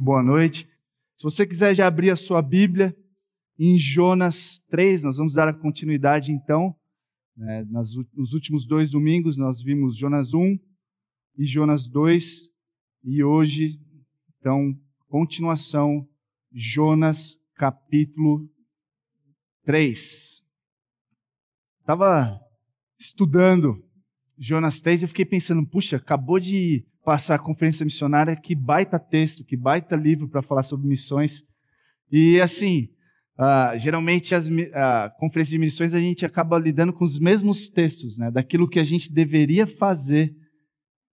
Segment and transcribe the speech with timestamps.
[0.00, 0.66] Boa noite.
[1.16, 2.96] Se você quiser já abrir a sua Bíblia
[3.58, 6.74] em Jonas 3, nós vamos dar a continuidade então.
[7.38, 10.58] É, nas, nos últimos dois domingos nós vimos Jonas 1
[11.36, 12.48] e Jonas 2,
[13.04, 13.78] e hoje,
[14.38, 14.74] então,
[15.08, 16.08] continuação,
[16.50, 18.48] Jonas capítulo
[19.64, 20.42] 3.
[21.80, 22.40] Estava
[22.98, 23.84] estudando
[24.38, 29.44] Jonas 3 e fiquei pensando, puxa, acabou de passar a conferência missionária, que baita texto,
[29.44, 31.42] que baita livro para falar sobre missões.
[32.10, 32.88] E assim,
[33.38, 34.50] uh, geralmente as uh,
[35.18, 38.84] conferências de missões a gente acaba lidando com os mesmos textos, né, daquilo que a
[38.84, 40.34] gente deveria fazer.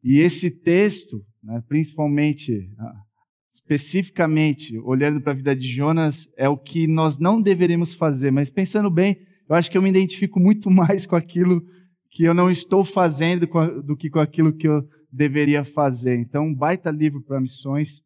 [0.03, 3.09] E esse texto, né, principalmente, uh,
[3.51, 8.31] especificamente, olhando para a vida de Jonas, é o que nós não deveríamos fazer.
[8.31, 9.17] Mas pensando bem,
[9.49, 11.63] eu acho que eu me identifico muito mais com aquilo
[12.11, 13.47] que eu não estou fazendo
[13.83, 16.17] do que com aquilo que eu deveria fazer.
[16.17, 18.03] Então, um baita livro para missões.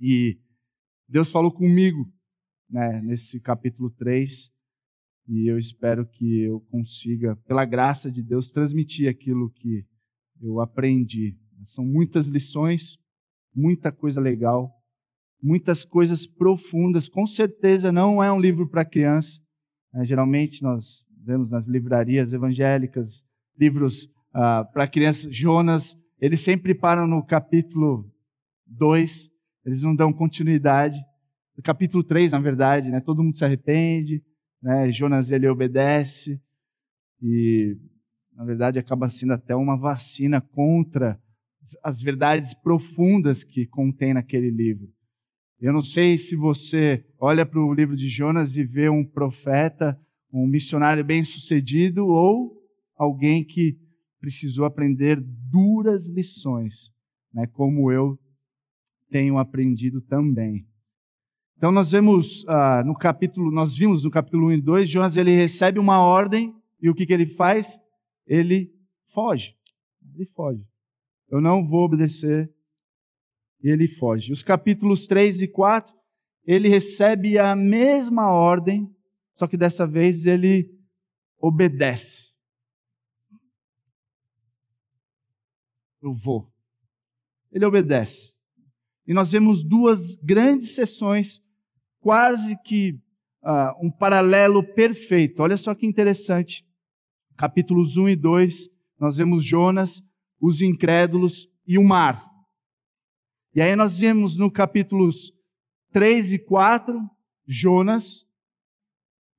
[0.00, 0.38] E
[1.08, 2.10] Deus falou comigo
[2.68, 4.50] né, nesse capítulo 3.
[5.28, 9.84] E eu espero que eu consiga, pela graça de Deus, transmitir aquilo que
[10.40, 11.36] eu aprendi.
[11.64, 12.96] São muitas lições,
[13.54, 14.72] muita coisa legal,
[15.42, 17.08] muitas coisas profundas.
[17.08, 19.38] Com certeza não é um livro para criança.
[19.92, 20.04] Né?
[20.04, 23.22] Geralmente nós vemos nas livrarias evangélicas
[23.58, 25.34] livros ah, para crianças.
[25.34, 28.08] Jonas eles sempre param no capítulo
[28.66, 29.30] 2,
[29.64, 30.98] eles não dão continuidade.
[31.56, 34.22] No capítulo 3, na verdade, né, todo mundo se arrepende,
[34.62, 36.40] né, Jonas ele obedece,
[37.22, 37.76] e
[38.34, 41.20] na verdade acaba sendo até uma vacina contra
[41.82, 44.88] as verdades profundas que contém naquele livro.
[45.60, 49.98] Eu não sei se você olha para o livro de Jonas e vê um profeta,
[50.32, 52.58] um missionário bem-sucedido ou
[52.96, 53.78] alguém que
[54.20, 56.92] precisou aprender duras lições,
[57.32, 58.18] né, como eu
[59.10, 60.66] tenho aprendido também.
[61.56, 65.34] Então nós vemos ah, no capítulo, nós vimos no capítulo 1 e 2, Jonas ele
[65.34, 67.78] recebe uma ordem e o que, que ele faz?
[68.26, 68.72] Ele
[69.12, 69.54] foge.
[70.14, 70.64] Ele foge.
[71.28, 72.50] Eu não vou obedecer.
[73.62, 74.32] E ele foge.
[74.32, 75.94] Os capítulos 3 e 4,
[76.46, 78.88] ele recebe a mesma ordem,
[79.36, 80.70] só que dessa vez ele
[81.38, 82.29] obedece.
[86.02, 86.50] Eu vou.
[87.52, 88.32] Ele obedece.
[89.06, 91.42] E nós vemos duas grandes sessões,
[92.00, 92.92] quase que
[93.42, 95.42] uh, um paralelo perfeito.
[95.42, 96.64] Olha só que interessante.
[97.36, 98.68] Capítulos 1 e 2,
[98.98, 100.02] nós vemos Jonas,
[100.40, 102.24] os incrédulos e o mar.
[103.54, 105.32] E aí nós vemos no capítulos
[105.92, 107.00] 3 e 4,
[107.46, 108.24] Jonas,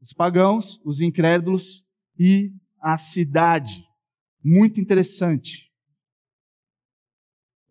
[0.02, 1.84] os pagãos, os incrédulos
[2.20, 2.52] e
[2.82, 3.86] a cidade.
[4.44, 5.71] Muito interessante.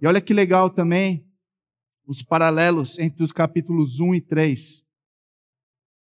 [0.01, 1.27] E olha que legal também
[2.07, 4.85] os paralelos entre os capítulos 1 e 3.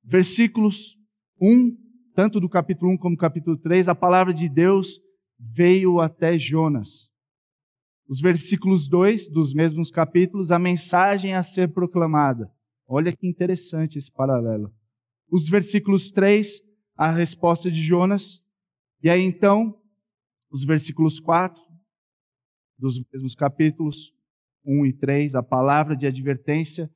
[0.02, 0.98] Versículos
[1.40, 1.76] 1,
[2.14, 5.00] tanto do capítulo 1 como do capítulo 3, a palavra de Deus
[5.38, 7.10] veio até Jonas.
[8.08, 12.50] Os versículos 2 dos mesmos capítulos, a mensagem a ser proclamada.
[12.88, 14.72] Olha que interessante esse paralelo.
[15.30, 16.60] Os versículos 3,
[16.96, 18.40] a resposta de Jonas.
[19.02, 19.76] E aí então,
[20.50, 21.60] os versículos 4,
[22.78, 24.12] dos mesmos capítulos
[24.64, 26.90] 1 e 3, a palavra de advertência.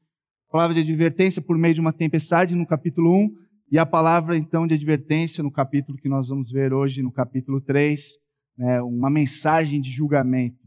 [0.49, 3.37] A palavra de advertência por meio de uma tempestade no capítulo 1,
[3.71, 7.61] e a palavra então de advertência no capítulo que nós vamos ver hoje, no capítulo
[7.61, 8.19] 3,
[8.59, 10.59] né, uma mensagem de julgamento.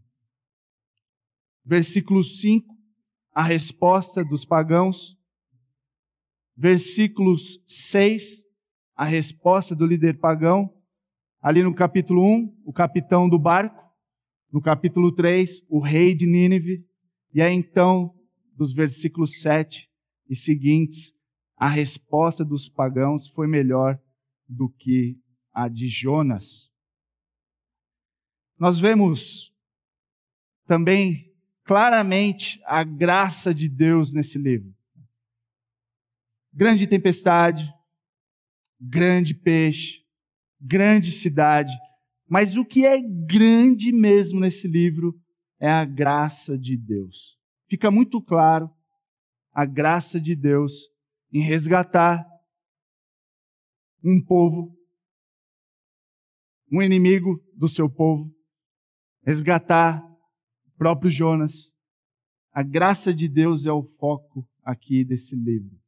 [1.66, 2.74] Versículo 5,
[3.34, 5.18] a resposta dos pagãos.
[6.56, 8.44] Versículos 6,
[8.96, 10.74] a resposta do líder pagão.
[11.42, 13.83] Ali no capítulo 1, o capitão do barco.
[14.54, 16.88] No capítulo 3, o rei de Nínive.
[17.34, 18.14] E aí então,
[18.56, 19.90] dos versículos 7
[20.30, 21.12] e seguintes,
[21.58, 24.00] a resposta dos pagãos foi melhor
[24.48, 25.20] do que
[25.52, 26.72] a de Jonas.
[28.60, 29.52] Nós vemos
[30.68, 31.34] também
[31.64, 34.72] claramente a graça de Deus nesse livro.
[36.54, 37.74] Grande tempestade,
[38.80, 40.06] grande peixe,
[40.62, 41.74] grande cidade,
[42.28, 45.20] mas o que é grande mesmo nesse livro
[45.60, 47.38] é a graça de Deus.
[47.70, 48.70] Fica muito claro
[49.52, 50.90] a graça de Deus
[51.32, 52.26] em resgatar
[54.04, 54.76] um povo,
[56.72, 58.30] um inimigo do seu povo,
[59.26, 60.04] resgatar
[60.66, 61.72] o próprio Jonas.
[62.52, 65.80] A graça de Deus é o foco aqui desse livro.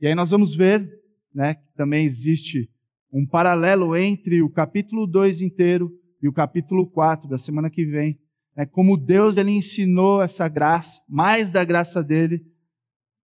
[0.00, 0.86] E aí nós vamos ver,
[1.32, 2.70] né, que também existe
[3.14, 5.88] um paralelo entre o capítulo 2 inteiro
[6.20, 8.18] e o capítulo 4 da semana que vem.
[8.56, 12.44] né, como Deus ele ensinou essa graça, mais da graça dele,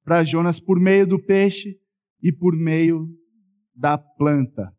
[0.05, 1.77] para Jonas por meio do peixe
[2.23, 3.09] e por meio
[3.75, 4.73] da planta.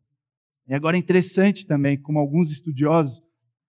[0.66, 3.22] E agora é interessante também como alguns estudiosos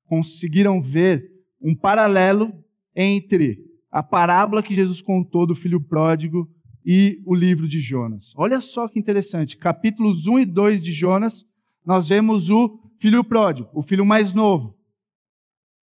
[0.05, 1.29] conseguiram ver
[1.61, 2.53] um paralelo
[2.95, 3.59] entre
[3.91, 6.49] a parábola que Jesus contou do filho pródigo
[6.85, 8.33] e o livro de Jonas.
[8.35, 11.45] Olha só que interessante, capítulos 1 e 2 de Jonas,
[11.85, 14.77] nós vemos o filho pródigo, o filho mais novo,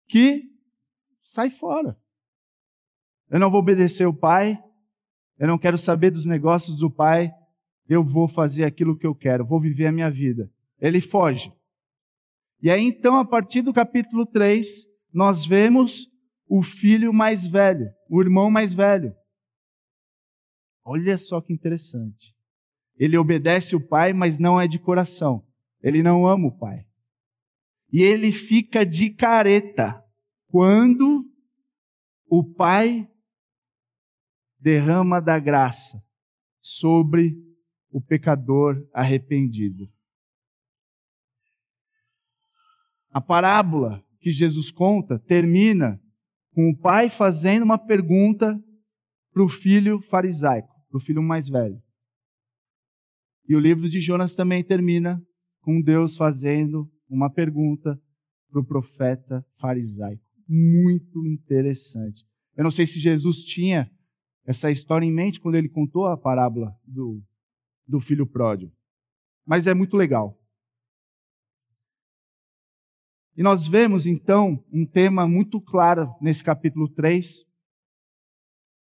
[0.09, 0.51] que
[1.23, 1.97] sai fora.
[3.31, 4.63] Eu não vou obedecer o pai,
[5.39, 7.33] eu não quero saber dos negócios do pai,
[7.89, 10.51] eu vou fazer aquilo que eu quero, vou viver a minha vida.
[10.81, 11.53] Ele foge.
[12.63, 16.09] E aí então, a partir do capítulo 3, nós vemos
[16.49, 19.15] o filho mais velho, o irmão mais velho.
[20.85, 22.35] Olha só que interessante.
[22.97, 25.47] Ele obedece o pai, mas não é de coração.
[25.83, 26.87] Ele não ama o pai.
[27.93, 30.03] E ele fica de careta
[30.49, 31.25] quando
[32.27, 33.09] o pai
[34.59, 36.03] derrama da graça
[36.61, 37.37] sobre
[37.91, 39.91] o pecador arrependido.
[43.11, 46.01] A parábola que Jesus conta termina
[46.55, 48.59] com o pai fazendo uma pergunta
[49.33, 51.83] para o filho farisaico, para o filho mais velho.
[53.49, 55.21] E o livro de Jonas também termina
[55.63, 57.99] com Deus fazendo uma pergunta
[58.51, 60.23] para o profeta farisaico.
[60.47, 62.25] Muito interessante.
[62.55, 63.91] Eu não sei se Jesus tinha
[64.45, 67.23] essa história em mente quando ele contou a parábola do,
[67.87, 68.73] do filho pródigo,
[69.47, 70.39] mas é muito legal.
[73.35, 77.47] E nós vemos então um tema muito claro nesse capítulo 3,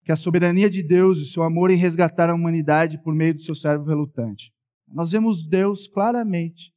[0.03, 3.35] que a soberania de Deus e o seu amor em resgatar a humanidade por meio
[3.35, 4.51] do seu servo relutante.
[4.87, 6.73] Nós vemos Deus claramente,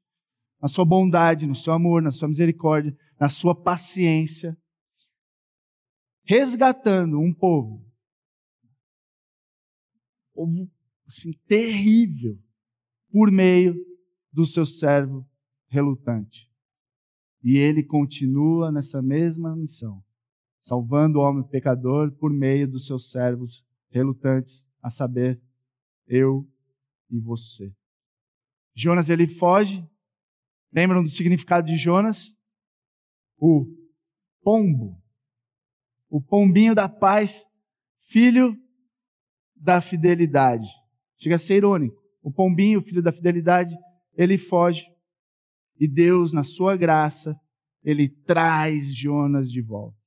[0.61, 4.56] na sua bondade, no seu amor, na sua misericórdia, na sua paciência,
[6.25, 7.85] resgatando um povo,
[10.35, 10.70] povo
[11.06, 12.38] assim, terrível,
[13.11, 13.75] por meio
[14.32, 15.27] do seu servo
[15.69, 16.50] relutante.
[17.43, 20.03] E ele continua nessa mesma missão,
[20.64, 25.38] salvando o homem pecador por meio dos seus servos relutantes, a saber,
[26.06, 26.49] eu
[27.11, 27.70] e você.
[28.75, 29.87] Jonas ele foge.
[30.72, 32.34] Lembram do significado de Jonas?
[33.37, 33.66] O
[34.43, 34.99] pombo,
[36.08, 37.46] o pombinho da paz,
[38.08, 38.56] filho
[39.55, 40.67] da fidelidade.
[41.19, 42.02] Chega a ser irônico.
[42.22, 43.76] O pombinho, filho da fidelidade,
[44.17, 44.84] ele foge
[45.78, 47.38] e Deus, na sua graça,
[47.82, 50.04] ele traz Jonas de volta.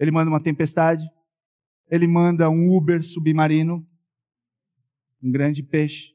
[0.00, 1.04] Ele manda uma tempestade,
[1.90, 3.86] ele manda um Uber submarino,
[5.22, 6.14] um grande peixe.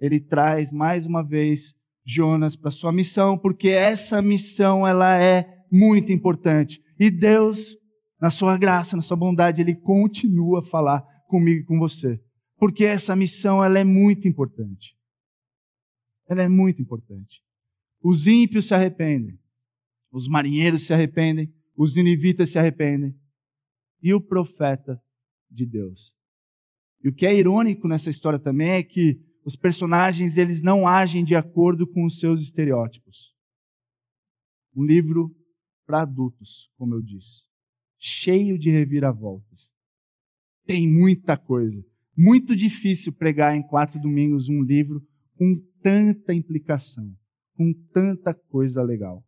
[0.00, 6.10] Ele traz mais uma vez Jonas para sua missão, porque essa missão ela é muito
[6.10, 6.82] importante.
[6.98, 7.76] E Deus,
[8.20, 12.20] na sua graça, na sua bondade, ele continua a falar comigo e com você.
[12.56, 14.96] Porque essa missão ela é muito importante.
[16.28, 17.42] Ela é muito importante.
[18.02, 19.38] Os ímpios se arrependem,
[20.10, 23.14] os marinheiros se arrependem, os ninivitas se arrependem,
[24.02, 25.00] e o profeta
[25.50, 26.14] de Deus.
[27.02, 31.24] E o que é irônico nessa história também é que os personagens eles não agem
[31.24, 33.32] de acordo com os seus estereótipos.
[34.74, 35.34] Um livro
[35.86, 37.44] para adultos, como eu disse,
[37.98, 39.70] cheio de reviravoltas.
[40.66, 41.82] Tem muita coisa.
[42.16, 45.00] Muito difícil pregar em quatro domingos um livro
[45.36, 47.16] com tanta implicação
[47.58, 49.26] com tanta coisa legal.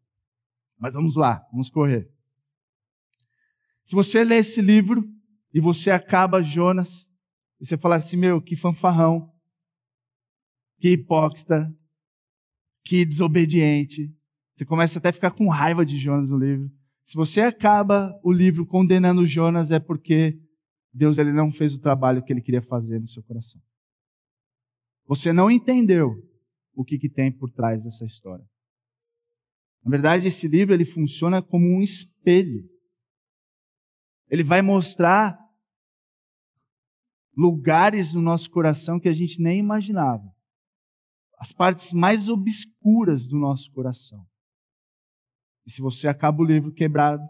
[0.79, 2.09] Mas vamos lá, vamos correr.
[3.91, 5.05] Se você lê esse livro
[5.53, 7.11] e você acaba Jonas,
[7.61, 9.29] e você fala assim, meu, que fanfarrão,
[10.79, 11.77] que hipócrita,
[12.85, 14.15] que desobediente.
[14.55, 16.71] Você começa até a ficar com raiva de Jonas no livro.
[17.03, 20.41] Se você acaba o livro condenando Jonas, é porque
[20.95, 23.61] Deus ele não fez o trabalho que ele queria fazer no seu coração.
[25.09, 26.15] Você não entendeu
[26.77, 28.49] o que, que tem por trás dessa história.
[29.85, 32.70] Na verdade, esse livro ele funciona como um espelho.
[34.31, 35.39] Ele vai mostrar
[37.37, 40.25] lugares no nosso coração que a gente nem imaginava.
[41.39, 44.27] As partes mais obscuras do nosso coração.
[45.67, 47.23] E se você acaba o livro quebrado,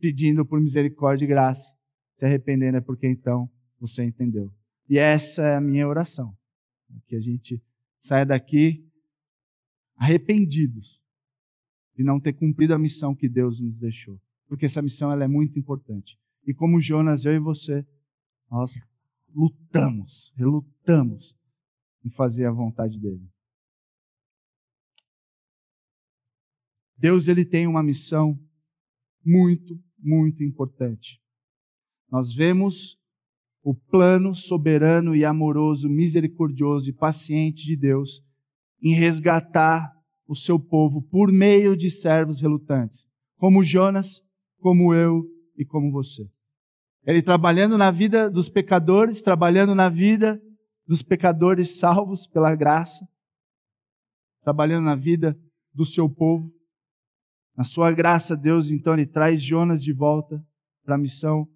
[0.00, 1.76] pedindo por misericórdia e graça,
[2.16, 4.52] se arrependendo é porque então você entendeu.
[4.88, 6.36] E essa é a minha oração.
[7.06, 7.62] Que a gente
[8.00, 8.88] saia daqui
[9.96, 11.02] arrependidos
[11.94, 14.20] de não ter cumprido a missão que Deus nos deixou.
[14.48, 16.18] Porque essa missão ela é muito importante.
[16.46, 17.86] E como Jonas, eu e você,
[18.50, 18.72] nós
[19.34, 21.36] lutamos, relutamos
[22.04, 23.28] em fazer a vontade dele.
[26.96, 28.38] Deus ele tem uma missão
[29.24, 31.20] muito, muito importante.
[32.10, 32.98] Nós vemos
[33.62, 38.24] o plano soberano e amoroso, misericordioso e paciente de Deus
[38.82, 39.92] em resgatar
[40.26, 44.22] o seu povo por meio de servos relutantes, como Jonas,
[44.60, 45.24] como eu
[45.56, 46.28] e como você.
[47.04, 50.40] Ele trabalhando na vida dos pecadores, trabalhando na vida
[50.86, 53.06] dos pecadores salvos pela graça,
[54.42, 55.38] trabalhando na vida
[55.72, 56.52] do seu povo.
[57.56, 60.44] Na sua graça, Deus, então, ele traz Jonas de volta
[60.84, 61.48] para a missão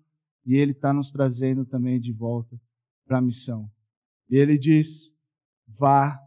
[0.45, 2.61] e ele está nos trazendo também de volta
[3.07, 3.71] para a missão.
[4.29, 5.13] E ele diz:
[5.67, 6.19] vá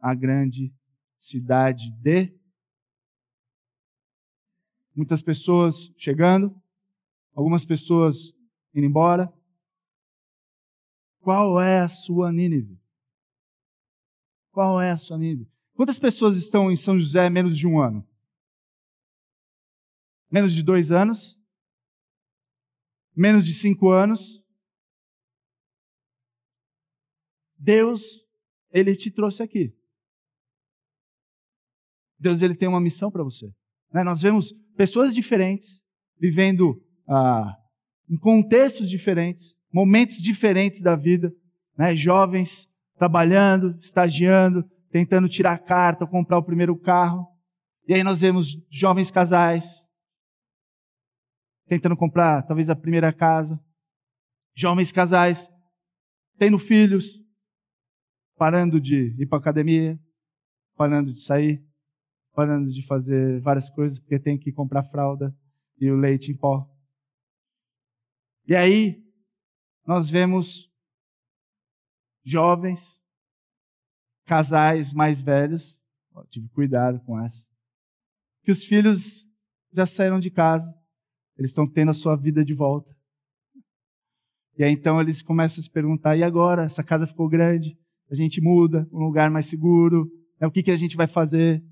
[0.00, 0.72] à grande
[1.18, 2.37] cidade de.
[4.98, 6.60] Muitas pessoas chegando,
[7.32, 8.34] algumas pessoas
[8.74, 9.32] indo embora.
[11.20, 12.76] Qual é a sua Nínive?
[14.50, 15.48] Qual é a sua Nínive?
[15.74, 18.04] Quantas pessoas estão em São José menos de um ano?
[20.28, 21.38] Menos de dois anos?
[23.14, 24.42] Menos de cinco anos?
[27.56, 28.26] Deus,
[28.68, 29.72] Ele te trouxe aqui.
[32.18, 33.54] Deus, Ele tem uma missão para você.
[33.92, 34.02] Né?
[34.02, 35.80] Nós vemos pessoas diferentes
[36.20, 37.56] vivendo ah,
[38.08, 41.32] em contextos diferentes, momentos diferentes da vida,
[41.76, 41.94] né?
[41.96, 47.26] jovens trabalhando, estagiando, tentando tirar carta, comprar o primeiro carro.
[47.86, 49.84] E aí nós vemos jovens casais
[51.66, 53.60] tentando comprar talvez a primeira casa,
[54.54, 55.48] jovens casais
[56.38, 57.20] tendo filhos,
[58.36, 59.98] parando de ir para academia,
[60.76, 61.62] parando de sair,
[62.32, 65.34] parando de fazer várias coisas porque tem que comprar fralda
[65.80, 66.68] e o leite em pó.
[68.46, 69.04] E aí,
[69.86, 70.70] nós vemos
[72.24, 73.02] jovens,
[74.24, 75.78] casais mais velhos,
[76.14, 77.46] ó, tive cuidado com essa,
[78.42, 79.26] que os filhos
[79.72, 80.74] já saíram de casa,
[81.36, 82.94] eles estão tendo a sua vida de volta.
[84.58, 86.64] E aí então eles começam a se perguntar: e agora?
[86.64, 87.78] Essa casa ficou grande,
[88.10, 90.46] a gente muda, um lugar mais seguro, né?
[90.46, 91.62] o que, que a gente vai fazer?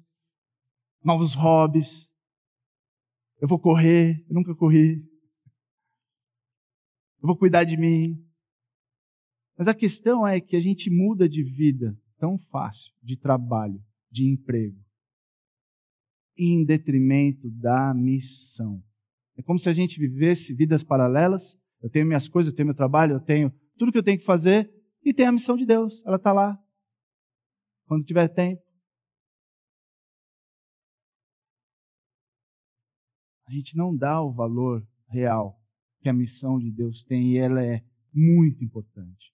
[1.06, 2.10] Novos hobbies.
[3.40, 5.02] Eu vou correr, eu nunca corri
[7.26, 8.24] eu vou cuidar de mim.
[9.58, 14.30] Mas a questão é que a gente muda de vida tão fácil, de trabalho, de
[14.30, 14.78] emprego,
[16.38, 18.80] em detrimento da missão.
[19.36, 21.58] É como se a gente vivesse vidas paralelas.
[21.82, 24.24] Eu tenho minhas coisas, eu tenho meu trabalho, eu tenho tudo que eu tenho que
[24.24, 24.70] fazer
[25.02, 26.00] e tem a missão de Deus.
[26.06, 26.56] Ela está lá.
[27.86, 28.62] Quando tiver tempo.
[33.46, 35.60] A gente não dá o valor real
[36.00, 39.32] que a missão de Deus tem e ela é muito importante.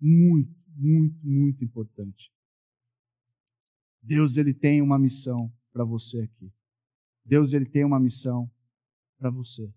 [0.00, 2.32] Muito, muito, muito importante.
[4.02, 6.52] Deus ele tem uma missão para você aqui.
[7.24, 8.50] Deus ele tem uma missão
[9.16, 9.72] para você.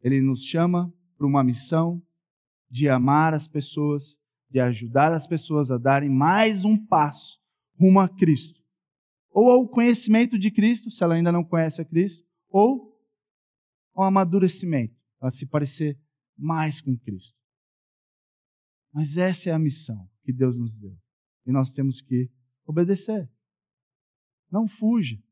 [0.00, 2.00] Ele nos chama para uma missão
[2.70, 4.16] de amar as pessoas,
[4.48, 7.40] de ajudar as pessoas a darem mais um passo
[7.78, 8.59] rumo a Cristo.
[9.30, 12.98] Ou ao conhecimento de Cristo, se ela ainda não conhece a Cristo, ou
[13.94, 15.98] ao amadurecimento, a se parecer
[16.36, 17.36] mais com Cristo.
[18.92, 20.96] Mas essa é a missão que Deus nos deu.
[21.46, 22.30] E nós temos que
[22.66, 23.30] obedecer.
[24.50, 25.22] Não fuja.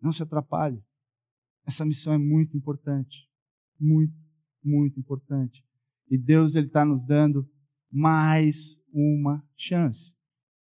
[0.00, 0.82] Não se atrapalhe.
[1.64, 3.28] Essa missão é muito importante.
[3.78, 4.14] Muito,
[4.62, 5.64] muito importante.
[6.08, 7.48] E Deus está nos dando
[7.90, 10.14] mais uma chance.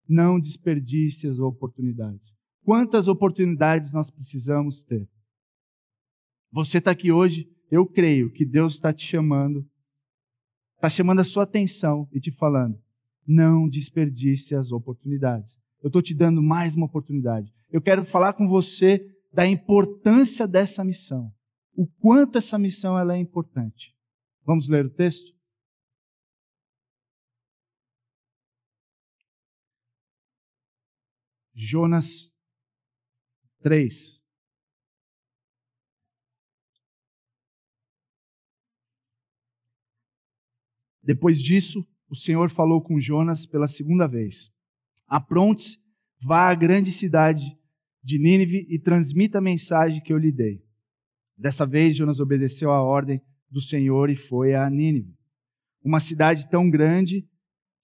[0.08, 2.34] Não desperdice as oportunidades.
[2.64, 5.08] Quantas oportunidades nós precisamos ter?
[6.50, 9.66] Você está aqui hoje, eu creio que Deus está te chamando,
[10.76, 12.78] está chamando a sua atenção e te falando:
[13.26, 15.58] não desperdice as oportunidades.
[15.82, 17.52] Eu estou te dando mais uma oportunidade.
[17.70, 21.30] Eu quero falar com você da importância dessa missão,
[21.74, 23.94] o quanto essa missão ela é importante.
[24.44, 25.37] Vamos ler o texto?
[31.60, 32.32] Jonas
[33.62, 34.18] 3,
[41.08, 44.50] Depois disso, o Senhor falou com Jonas pela segunda vez:
[45.06, 45.78] Apronte-se,
[46.22, 47.56] vá à grande cidade
[48.04, 50.62] de Nínive e transmita a mensagem que eu lhe dei.
[51.34, 55.16] Dessa vez, Jonas obedeceu à ordem do Senhor e foi a Nínive,
[55.82, 57.26] uma cidade tão grande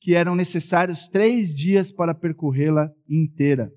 [0.04, 3.73] que eram necessários três dias para percorrê-la inteira.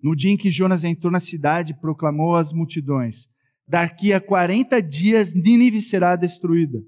[0.00, 3.26] No dia em que Jonas entrou na cidade, proclamou às multidões:
[3.66, 6.78] Daqui a quarenta dias Nínive será destruída.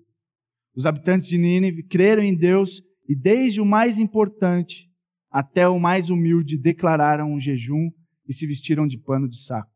[0.73, 4.89] Os habitantes de Nínive creram em Deus e, desde o mais importante
[5.29, 7.91] até o mais humilde, declararam um jejum
[8.29, 9.73] e se vestiram de pano de saco.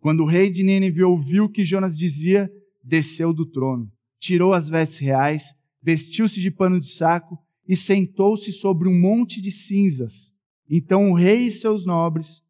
[0.00, 2.50] Quando o rei de Nínive ouviu o que Jonas dizia,
[2.82, 8.88] desceu do trono, tirou as vestes reais, vestiu-se de pano de saco e sentou-se sobre
[8.88, 10.32] um monte de cinzas.
[10.68, 12.42] Então o rei e seus nobres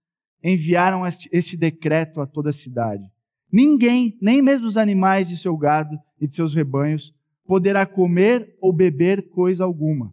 [0.42, 3.04] enviaram este, decreto a toda a cidade:
[3.50, 7.14] Ninguém, nem mesmo os animais de seu gado e de seus rebanhos,
[7.46, 10.12] poderá comer ou beber coisa alguma.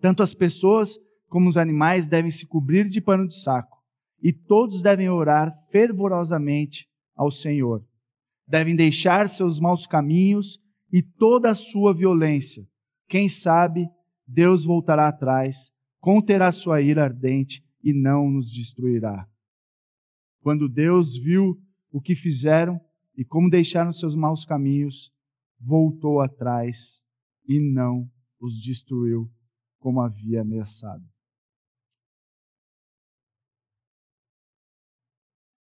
[0.00, 0.98] Tanto as pessoas
[1.28, 3.78] como os animais devem se cobrir de pano de saco,
[4.22, 7.84] e todos devem orar fervorosamente ao Senhor.
[8.46, 10.58] Devem deixar seus maus caminhos
[10.92, 12.66] e toda a sua violência.
[13.08, 13.88] Quem sabe
[14.32, 19.28] Deus voltará atrás, conterá sua ira ardente e não nos destruirá.
[20.40, 21.60] Quando Deus viu
[21.90, 22.80] o que fizeram
[23.16, 25.12] e como deixaram seus maus caminhos,
[25.58, 27.02] voltou atrás
[27.44, 28.08] e não
[28.40, 29.28] os destruiu
[29.80, 31.04] como havia ameaçado.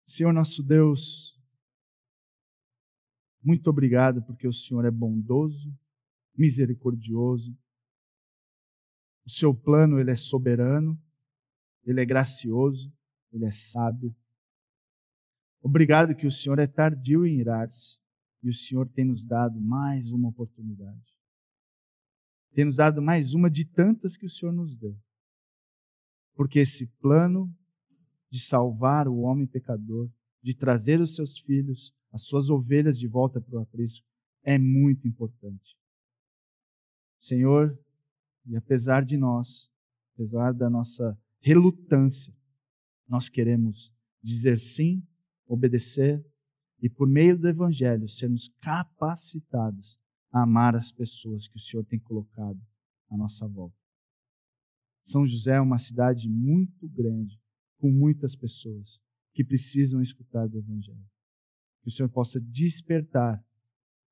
[0.05, 1.35] Senhor nosso Deus,
[3.43, 5.75] muito obrigado porque o Senhor é bondoso,
[6.37, 7.57] misericordioso.
[9.25, 10.99] O seu plano ele é soberano,
[11.85, 12.91] ele é gracioso,
[13.31, 14.15] ele é sábio.
[15.61, 17.97] Obrigado que o Senhor é tardio em irar-se
[18.41, 21.13] e o Senhor tem nos dado mais uma oportunidade.
[22.53, 24.95] Tem nos dado mais uma de tantas que o Senhor nos deu.
[26.35, 27.51] Porque esse plano
[28.29, 30.09] de salvar o homem pecador,
[30.41, 34.05] de trazer os seus filhos, as suas ovelhas de volta para o aprisco,
[34.43, 35.77] é muito importante.
[37.19, 37.79] Senhor,
[38.45, 39.69] e apesar de nós,
[40.13, 42.33] apesar da nossa relutância,
[43.07, 45.05] nós queremos dizer sim
[45.45, 46.25] obedecer
[46.81, 49.99] e, por meio do Evangelho, sermos capacitados
[50.31, 52.59] a amar as pessoas que o Senhor tem colocado
[53.09, 53.77] à nossa volta.
[55.03, 57.39] São José é uma cidade muito grande,
[57.77, 59.01] com muitas pessoas
[59.33, 61.05] que precisam escutar do Evangelho.
[61.81, 63.43] Que o Senhor possa despertar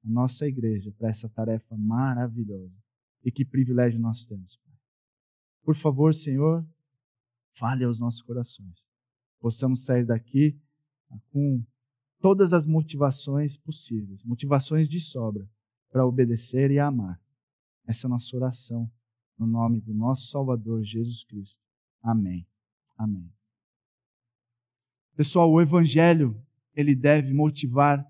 [0.03, 2.80] a nossa igreja para essa tarefa maravilhosa.
[3.23, 4.59] E que privilégio nós temos.
[5.63, 6.65] Por favor, Senhor,
[7.53, 8.83] fale aos nossos corações.
[9.39, 10.59] Possamos sair daqui
[11.31, 11.63] com
[12.19, 15.47] todas as motivações possíveis, motivações de sobra
[15.91, 17.19] para obedecer e amar.
[17.85, 18.89] Essa é a nossa oração,
[19.37, 21.59] no nome do nosso Salvador Jesus Cristo.
[22.01, 22.47] Amém.
[22.97, 23.29] Amém.
[25.15, 26.39] Pessoal, o Evangelho,
[26.75, 28.05] ele deve motivar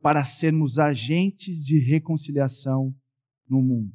[0.00, 2.94] para sermos agentes de reconciliação
[3.48, 3.94] no mundo.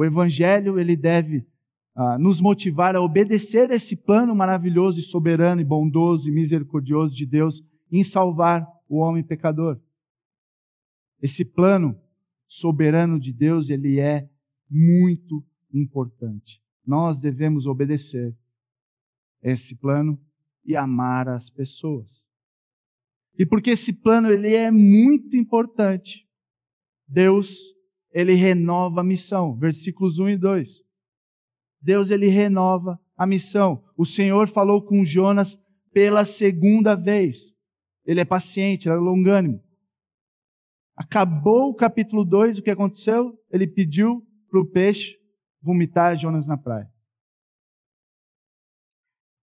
[0.00, 1.46] O Evangelho, ele deve
[1.94, 7.26] ah, nos motivar a obedecer esse plano maravilhoso e soberano e bondoso e misericordioso de
[7.26, 9.78] Deus em salvar o homem pecador.
[11.20, 12.00] Esse plano
[12.48, 14.26] soberano de Deus, ele é
[14.70, 16.62] muito importante.
[16.86, 18.34] Nós devemos obedecer
[19.42, 20.18] esse plano
[20.64, 22.24] e amar as pessoas.
[23.38, 26.26] E porque esse plano ele é muito importante,
[27.06, 27.78] Deus
[28.12, 30.82] ele renova a missão, versículos 1 e 2.
[31.80, 33.84] Deus ele renova a missão.
[33.96, 35.58] O Senhor falou com Jonas
[35.92, 37.52] pela segunda vez.
[38.04, 39.62] Ele é paciente, ele é longânimo.
[40.96, 43.32] Acabou o capítulo 2, o que aconteceu?
[43.50, 45.16] Ele pediu para o peixe
[45.62, 46.90] vomitar Jonas na praia.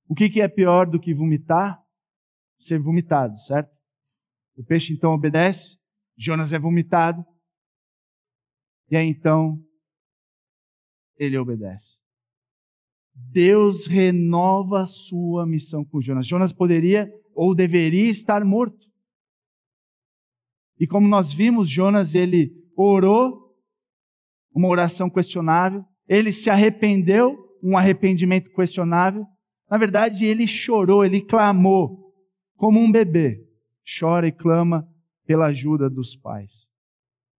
[0.07, 1.81] O que, que é pior do que vomitar?
[2.59, 3.71] Ser vomitado, certo?
[4.55, 5.77] O peixe então obedece,
[6.17, 7.23] Jonas é vomitado,
[8.89, 9.57] e aí então
[11.17, 11.97] ele obedece.
[13.31, 16.27] Deus renova a sua missão com Jonas.
[16.27, 18.87] Jonas poderia ou deveria estar morto.
[20.79, 23.47] E como nós vimos, Jonas ele orou
[24.53, 29.25] uma oração questionável, ele se arrependeu, um arrependimento questionável.
[29.69, 32.13] Na verdade, ele chorou, ele clamou
[32.55, 33.43] como um bebê,
[33.99, 34.87] chora e clama
[35.25, 36.66] pela ajuda dos pais.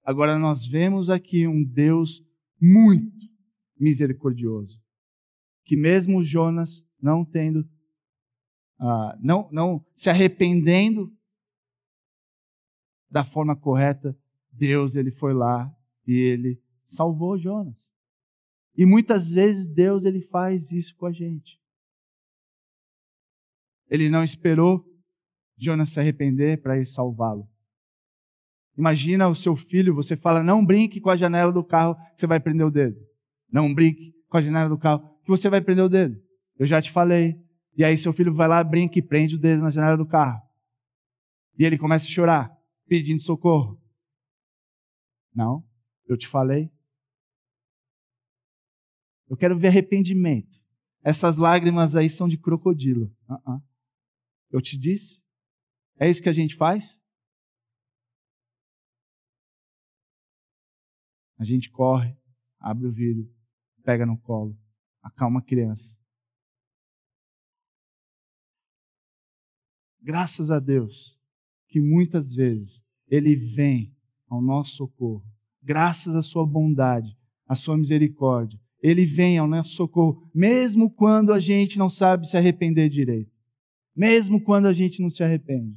[0.08, 2.24] Agora nós vemos aqui um Deus
[2.58, 3.28] muito
[3.78, 4.80] misericordioso
[5.68, 7.60] que mesmo Jonas não tendo,
[8.80, 11.14] uh, não, não se arrependendo
[13.10, 14.18] da forma correta,
[14.50, 15.70] Deus ele foi lá
[16.06, 17.86] e ele salvou Jonas.
[18.74, 21.60] E muitas vezes Deus ele faz isso com a gente.
[23.90, 24.82] Ele não esperou
[25.54, 27.46] Jonas se arrepender para ir salvá-lo.
[28.78, 32.38] Imagina o seu filho, você fala: "Não brinque com a janela do carro, você vai
[32.38, 32.96] prender o dedo".
[33.50, 36.16] Não brinque com a janela do carro, que você vai prender o dedo.
[36.56, 37.36] Eu já te falei.
[37.76, 40.40] E aí seu filho vai lá, brinca e prende o dedo na janela do carro.
[41.58, 43.80] E ele começa a chorar, pedindo socorro.
[45.34, 45.64] Não,
[46.06, 46.70] eu te falei.
[49.28, 50.58] Eu quero ver arrependimento.
[51.02, 53.12] Essas lágrimas aí são de crocodilo.
[53.28, 53.62] Uh -uh.
[54.50, 55.22] Eu te disse.
[55.98, 56.98] É isso que a gente faz?
[61.38, 62.16] A gente corre,
[62.58, 63.30] abre o vidro,
[63.84, 64.58] pega no colo,
[65.02, 65.96] acalma a criança.
[70.02, 71.18] Graças a Deus
[71.68, 73.94] que muitas vezes Ele vem
[74.28, 75.24] ao nosso socorro.
[75.62, 78.58] Graças à Sua bondade, à Sua misericórdia.
[78.82, 83.32] Ele vem ao nosso socorro, mesmo quando a gente não sabe se arrepender direito.
[83.94, 85.76] Mesmo quando a gente não se arrepende.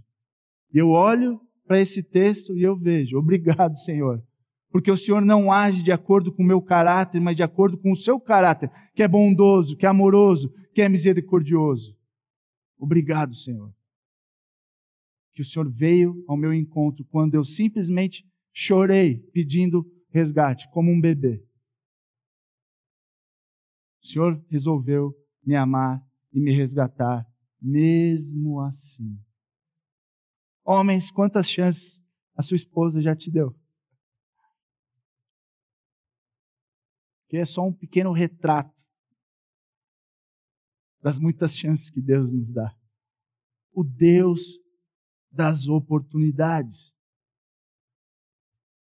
[0.73, 4.23] E eu olho para esse texto e eu vejo, obrigado, Senhor,
[4.71, 7.91] porque o Senhor não age de acordo com o meu caráter, mas de acordo com
[7.91, 11.95] o seu caráter, que é bondoso, que é amoroso, que é misericordioso.
[12.79, 13.73] Obrigado, Senhor.
[15.33, 20.99] Que o Senhor veio ao meu encontro quando eu simplesmente chorei pedindo resgate, como um
[20.99, 21.43] bebê.
[24.01, 25.13] O Senhor resolveu
[25.45, 26.01] me amar
[26.33, 27.25] e me resgatar,
[27.61, 29.19] mesmo assim.
[30.63, 32.01] Homens, quantas chances
[32.35, 33.55] a sua esposa já te deu?
[37.31, 38.75] Que é só um pequeno retrato
[41.01, 42.75] das muitas chances que Deus nos dá.
[43.71, 44.59] O Deus
[45.31, 46.93] das oportunidades.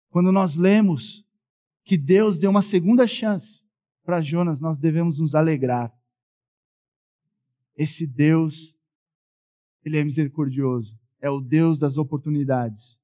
[0.09, 1.23] Quando nós lemos
[1.83, 3.61] que Deus deu uma segunda chance
[4.03, 5.95] para Jonas, nós devemos nos alegrar.
[7.77, 8.75] Esse Deus,
[9.85, 12.99] ele é misericordioso, é o Deus das oportunidades.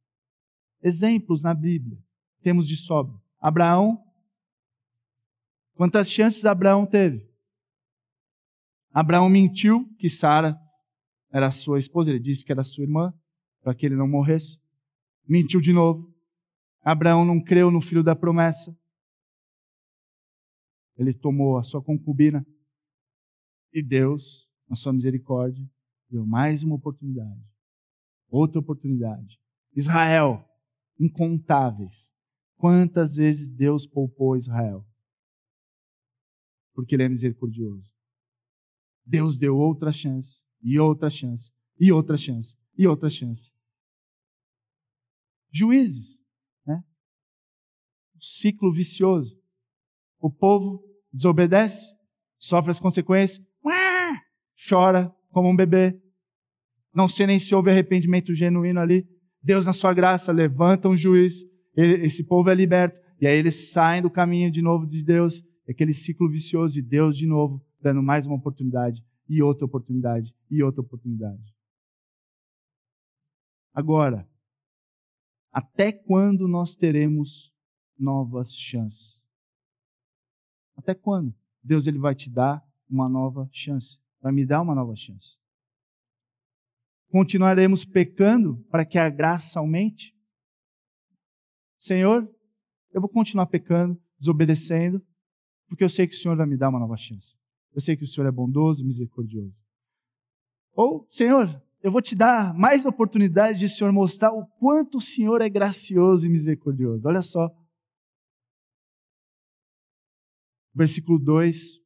[0.81, 2.03] Exemplos na Bíblia
[2.41, 3.15] temos de sobra.
[3.39, 4.03] Abraão
[5.77, 7.29] Quantas chances Abraão teve?
[8.91, 10.59] Abraão mentiu que Sara
[11.31, 13.13] era sua esposa, ele disse que era sua irmã,
[13.61, 14.59] para que ele não morresse.
[15.27, 16.11] Mentiu de novo.
[16.81, 18.75] Abraão não creu no filho da promessa.
[20.97, 22.43] Ele tomou a sua concubina.
[23.71, 25.63] E Deus, na sua misericórdia,
[26.09, 27.45] deu mais uma oportunidade.
[28.29, 29.39] Outra oportunidade.
[29.75, 30.43] Israel,
[30.99, 32.11] incontáveis.
[32.55, 34.83] Quantas vezes Deus poupou Israel?
[36.77, 37.91] Porque Ele é misericordioso.
[39.03, 43.51] Deus deu outra chance, e outra chance, e outra chance, e outra chance.
[45.51, 46.23] Juízes,
[46.63, 46.83] né?
[48.21, 49.35] ciclo vicioso.
[50.19, 51.95] O povo desobedece,
[52.37, 53.43] sofre as consequências,
[54.69, 55.99] chora como um bebê.
[56.93, 59.09] Não sei nem se houve arrependimento genuíno ali.
[59.41, 61.43] Deus, na sua graça, levanta um juiz,
[61.75, 65.93] esse povo é liberto, e aí eles saem do caminho de novo de Deus aquele
[65.93, 70.81] ciclo vicioso de Deus de novo, dando mais uma oportunidade, e outra oportunidade, e outra
[70.81, 71.53] oportunidade.
[73.73, 74.27] Agora,
[75.51, 77.53] até quando nós teremos
[77.97, 79.23] novas chances?
[80.75, 81.35] Até quando?
[81.61, 85.37] Deus ele vai te dar uma nova chance, vai me dar uma nova chance.
[87.09, 90.15] Continuaremos pecando para que a graça aumente?
[91.77, 92.29] Senhor,
[92.91, 95.05] eu vou continuar pecando, desobedecendo,
[95.67, 97.37] porque eu sei que o Senhor vai me dar uma nova chance.
[97.73, 99.63] Eu sei que o Senhor é bondoso, misericordioso.
[100.73, 105.01] Ou, Senhor, eu vou te dar mais oportunidades de o Senhor mostrar o quanto o
[105.01, 107.07] Senhor é gracioso e misericordioso.
[107.07, 107.49] Olha só.
[110.73, 111.79] Versículo 2.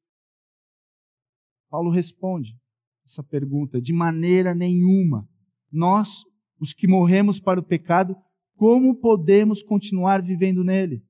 [1.70, 2.58] Paulo responde
[3.06, 5.28] essa pergunta: de maneira nenhuma.
[5.72, 6.24] Nós,
[6.60, 8.15] os que morremos para o pecado,
[8.56, 11.04] como podemos continuar vivendo nele?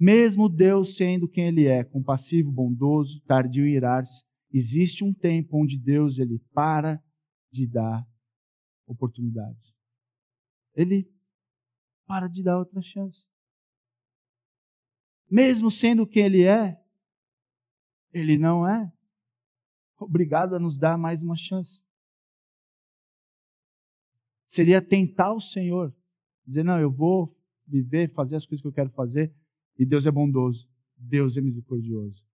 [0.00, 5.76] Mesmo Deus sendo quem Ele é, compassivo, bondoso, tardio em irar-se, existe um tempo onde
[5.76, 6.98] Deus ele para
[7.52, 8.08] de dar
[8.86, 9.74] oportunidades.
[10.74, 11.06] Ele
[12.06, 13.22] para de dar outra chance.
[15.30, 16.82] Mesmo sendo quem Ele é,
[18.10, 18.90] Ele não é
[19.98, 21.84] obrigado a nos dar mais uma chance.
[24.46, 25.94] Seria tentar o Senhor,
[26.44, 27.36] dizer: Não, eu vou
[27.66, 29.32] viver, fazer as coisas que eu quero fazer,
[29.78, 32.24] e Deus é bondoso, Deus é misericordioso.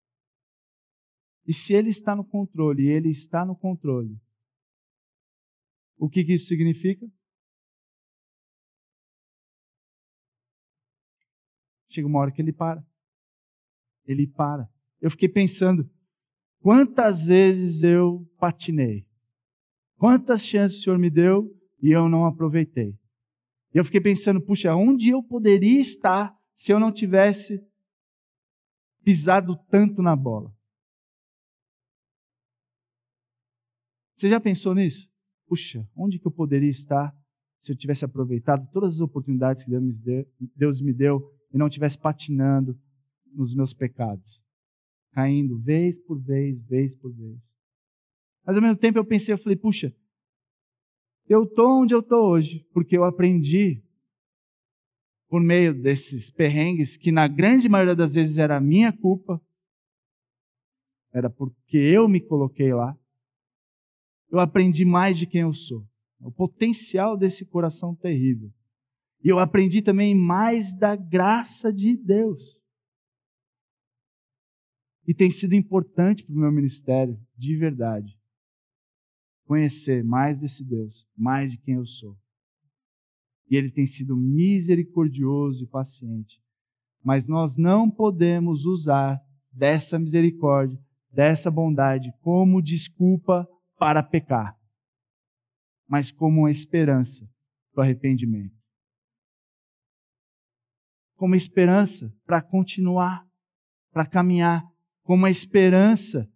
[1.47, 4.21] E se Ele está no controle, Ele está no controle,
[5.99, 7.07] o que, que isso significa?
[11.89, 12.85] Chega uma hora que Ele para.
[14.05, 14.69] Ele para.
[15.01, 15.89] Eu fiquei pensando,
[16.61, 19.07] quantas vezes eu patinei?
[19.97, 22.99] Quantas chances o Senhor me deu e eu não aproveitei?
[23.73, 27.63] Eu fiquei pensando, puxa, onde eu poderia estar se eu não tivesse
[29.05, 30.51] pisado tanto na bola.
[34.17, 35.09] Você já pensou nisso?
[35.47, 37.15] Puxa, onde que eu poderia estar
[37.59, 39.71] se eu tivesse aproveitado todas as oportunidades que
[40.57, 42.81] Deus me deu e não tivesse patinando
[43.33, 44.43] nos meus pecados,
[45.13, 47.55] caindo vez por vez, vez por vez.
[48.45, 49.95] Mas ao mesmo tempo eu pensei, eu falei, puxa,
[51.29, 53.83] Eu estou onde eu estou hoje porque eu aprendi
[55.29, 59.41] por meio desses perrengues, que na grande maioria das vezes era minha culpa,
[61.13, 62.97] era porque eu me coloquei lá.
[64.31, 65.87] Eu aprendi mais de quem eu sou,
[66.21, 68.53] o potencial desse coração terrível.
[69.23, 72.57] E eu aprendi também mais da graça de Deus.
[75.07, 78.19] E tem sido importante para o meu ministério, de verdade,
[79.45, 82.17] conhecer mais desse Deus, mais de quem eu sou.
[83.49, 86.41] E ele tem sido misericordioso e paciente.
[87.03, 89.21] Mas nós não podemos usar
[89.53, 90.79] dessa misericórdia,
[91.11, 94.57] dessa bondade, como desculpa para pecar,
[95.89, 97.29] mas como uma esperança
[97.73, 98.55] para o arrependimento.
[101.15, 103.25] Como esperança para continuar,
[103.93, 104.63] para caminhar,
[105.03, 106.29] como uma esperança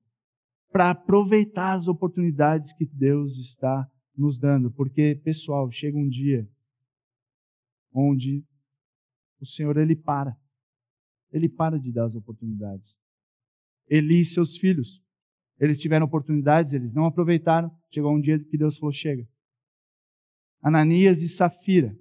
[0.71, 4.71] para aproveitar as oportunidades que Deus está nos dando.
[4.71, 6.49] Porque, pessoal, chega um dia
[7.93, 8.45] onde
[9.41, 10.37] o Senhor ele para.
[11.33, 12.97] Ele para de dar as oportunidades.
[13.89, 15.03] Eli e seus filhos,
[15.59, 17.71] eles tiveram oportunidades, eles não aproveitaram.
[17.91, 19.29] Chegou um dia que Deus falou: chega.
[20.63, 21.97] Ananias e Safira.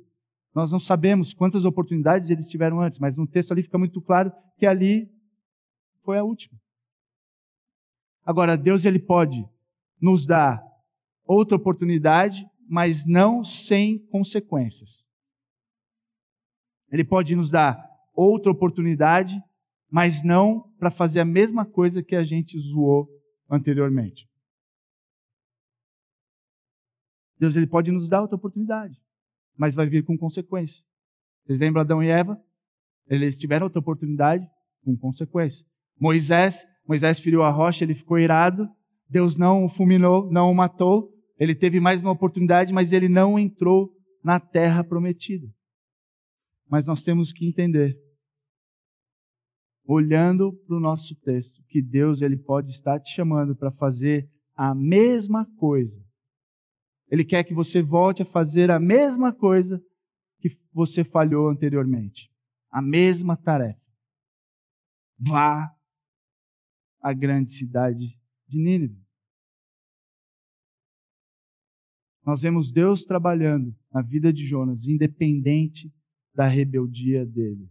[0.53, 4.31] Nós não sabemos quantas oportunidades eles tiveram antes, mas no texto ali fica muito claro
[4.57, 5.09] que ali
[6.03, 6.59] foi a última.
[8.25, 9.47] Agora, Deus ele pode
[10.01, 10.63] nos dar
[11.25, 15.05] outra oportunidade, mas não sem consequências.
[16.91, 17.79] Ele pode nos dar
[18.15, 19.41] outra oportunidade,
[19.89, 23.07] mas não para fazer a mesma coisa que a gente zoou
[23.49, 24.27] anteriormente.
[27.39, 29.01] Deus ele pode nos dar outra oportunidade,
[29.57, 30.83] mas vai vir com consequência.
[31.45, 32.39] Vocês lembram Adão e Eva?
[33.07, 34.47] Eles tiveram outra oportunidade
[34.83, 35.65] com consequência.
[35.99, 38.69] Moisés, Moisés feriu a rocha, ele ficou irado.
[39.09, 41.11] Deus não o fulminou, não o matou.
[41.39, 43.91] Ele teve mais uma oportunidade, mas ele não entrou
[44.23, 45.47] na terra prometida.
[46.69, 47.99] Mas nós temos que entender,
[49.83, 54.75] olhando para o nosso texto, que Deus ele pode estar te chamando para fazer a
[54.75, 55.99] mesma coisa.
[57.09, 59.83] Ele quer que você volte a fazer a mesma coisa
[60.39, 62.31] que você falhou anteriormente.
[62.69, 63.81] A mesma tarefa.
[65.17, 65.75] Vá
[67.01, 68.15] à grande cidade
[68.47, 69.01] de Nínive.
[72.23, 75.91] Nós vemos Deus trabalhando na vida de Jonas, independente
[76.33, 77.69] da rebeldia dele.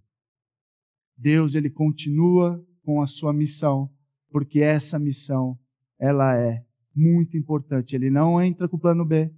[1.16, 3.90] Deus ele continua com a sua missão,
[4.30, 5.58] porque essa missão
[5.98, 7.94] ela é muito importante.
[7.94, 9.32] Ele não entra com o plano B.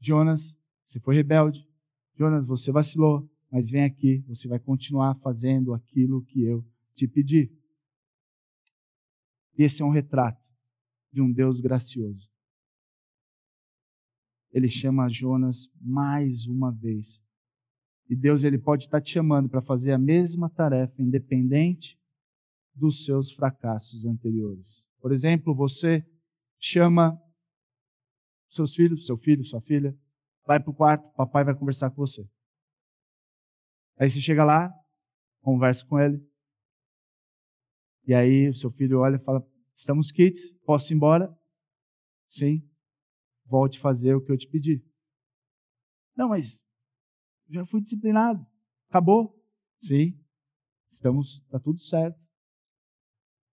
[0.00, 0.56] Jonas,
[0.86, 1.68] você foi rebelde.
[2.18, 7.52] Jonas, você vacilou, mas vem aqui, você vai continuar fazendo aquilo que eu te pedi.
[9.58, 10.42] Esse é um retrato
[11.12, 12.30] de um Deus gracioso.
[14.52, 17.22] Ele chama Jonas mais uma vez
[18.08, 21.98] e Deus ele pode estar te chamando para fazer a mesma tarefa, independente
[22.74, 24.86] dos seus fracassos anteriores.
[25.00, 26.04] Por exemplo, você
[26.58, 27.20] chama
[28.50, 29.96] seus filhos, seu filho, sua filha,
[30.46, 32.26] vai para o quarto, papai vai conversar com você.
[33.98, 34.72] Aí você chega lá,
[35.42, 36.20] conversa com ele,
[38.06, 41.36] e aí o seu filho olha e fala: Estamos kits, posso ir embora?
[42.28, 42.62] Sim.
[43.44, 44.84] Volte fazer o que eu te pedi.
[46.16, 46.64] Não, mas
[47.48, 48.44] já fui disciplinado.
[48.88, 49.34] Acabou?
[49.80, 50.18] Sim.
[50.90, 52.24] Estamos, está tudo certo.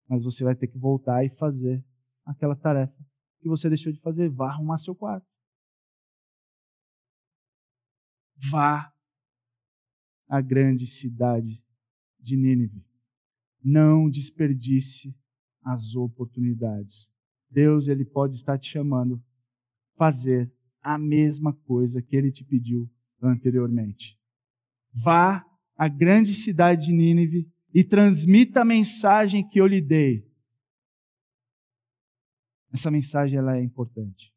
[0.08, 1.84] Mas você vai ter que voltar e fazer
[2.24, 2.96] aquela tarefa
[3.40, 4.28] que você deixou de fazer.
[4.30, 5.26] Vá arrumar seu quarto.
[8.50, 8.92] Vá
[10.28, 11.62] à grande cidade
[12.18, 12.84] de Nínive.
[13.62, 15.16] Não desperdice
[15.62, 17.10] as oportunidades.
[17.50, 19.22] Deus ele pode estar te chamando
[19.96, 20.52] fazer
[20.82, 22.90] a mesma coisa que ele te pediu
[23.22, 24.18] anteriormente.
[24.92, 25.44] Vá
[25.76, 30.24] à grande cidade de Nínive e transmita a mensagem que eu lhe dei.
[32.72, 34.32] Essa mensagem ela é importante.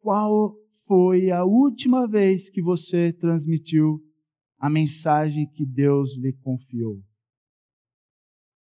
[0.00, 4.00] Qual foi a última vez que você transmitiu
[4.58, 7.02] a mensagem que Deus lhe confiou?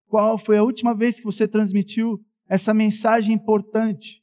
[0.06, 4.22] Qual foi a última vez que você transmitiu essa mensagem importante?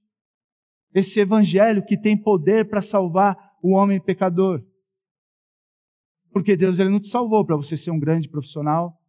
[0.94, 4.66] Esse evangelho que tem poder para salvar o homem pecador.
[6.32, 9.00] Porque Deus ele não te salvou para você ser um grande profissional.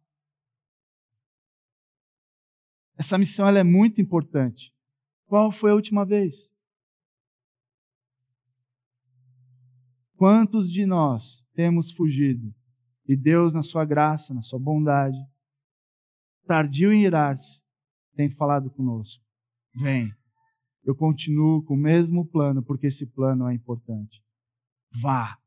[2.97, 4.73] Essa missão ela é muito importante.
[5.25, 6.49] Qual foi a última vez?
[10.15, 12.53] Quantos de nós temos fugido
[13.07, 15.17] e Deus, na sua graça, na sua bondade,
[16.45, 17.61] tardio em irar-se,
[18.15, 19.23] tem falado conosco:
[19.75, 20.13] Vem,
[20.83, 24.21] eu continuo com o mesmo plano, porque esse plano é importante.
[24.91, 25.39] Vá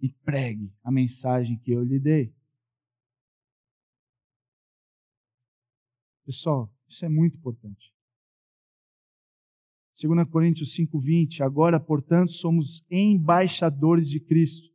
[0.00, 2.34] e pregue a mensagem que eu lhe dei.
[6.24, 7.92] Pessoal, isso é muito importante.
[10.00, 14.68] 2 Coríntios 5,20, agora, portanto, somos embaixadores de Cristo.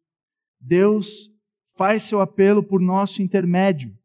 [0.59, 1.31] Deus
[1.75, 3.97] faz seu apelo por nosso intermédio.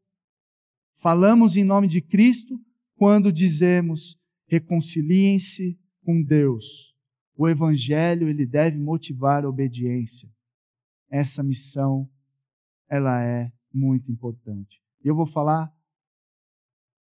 [0.98, 2.61] Falamos em nome de Cristo
[2.96, 6.94] quando dizemos: reconciliem-se com Deus.
[7.38, 10.29] O evangelho ele deve motivar a obediência.
[11.09, 12.07] Essa missão
[12.90, 14.83] ela é muito importante.
[15.03, 15.72] Eu vou falar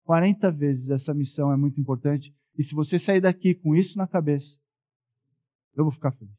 [0.03, 4.07] 40 vezes essa missão é muito importante e se você sair daqui com isso na
[4.07, 4.59] cabeça,
[5.73, 6.35] eu vou ficar feliz.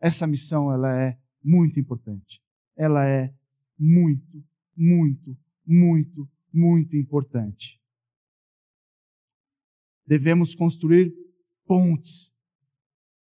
[0.00, 2.40] Essa missão ela é muito importante.
[2.76, 3.34] Ela é
[3.78, 4.42] muito,
[4.76, 7.80] muito, muito muito importante.
[10.06, 11.12] Devemos construir
[11.66, 12.32] pontes,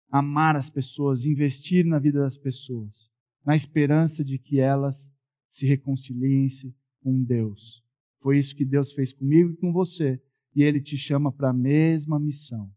[0.09, 3.09] amar as pessoas, investir na vida das pessoas,
[3.45, 5.11] na esperança de que elas
[5.49, 7.83] se reconciliem-se com Deus.
[8.19, 10.21] Foi isso que Deus fez comigo e com você,
[10.55, 12.71] e Ele te chama para a mesma missão,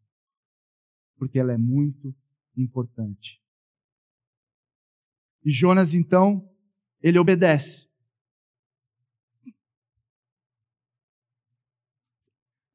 [1.17, 2.15] porque ela é muito
[2.57, 3.41] importante.
[5.45, 6.47] E Jonas, então,
[7.03, 7.89] ele obedece.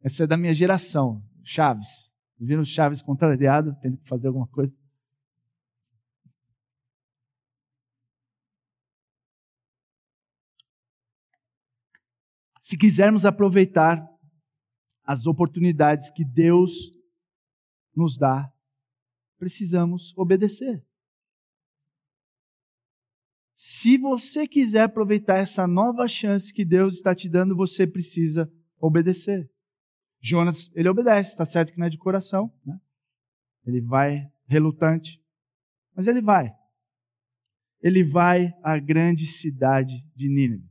[0.01, 1.23] Essa é da minha geração.
[1.43, 2.11] Chaves.
[2.39, 4.73] Viram Chaves contrariado, tendo que fazer alguma coisa?
[12.61, 14.03] Se quisermos aproveitar
[15.03, 16.91] as oportunidades que Deus
[17.95, 18.51] nos dá,
[19.37, 20.83] precisamos obedecer.
[23.55, 29.49] Se você quiser aproveitar essa nova chance que Deus está te dando, você precisa obedecer.
[30.27, 32.79] Jonas, ele obedece, está certo que não é de coração, né?
[33.63, 35.21] ele vai relutante,
[35.95, 36.51] mas ele vai.
[37.79, 40.65] Ele vai à grande cidade de Nínive.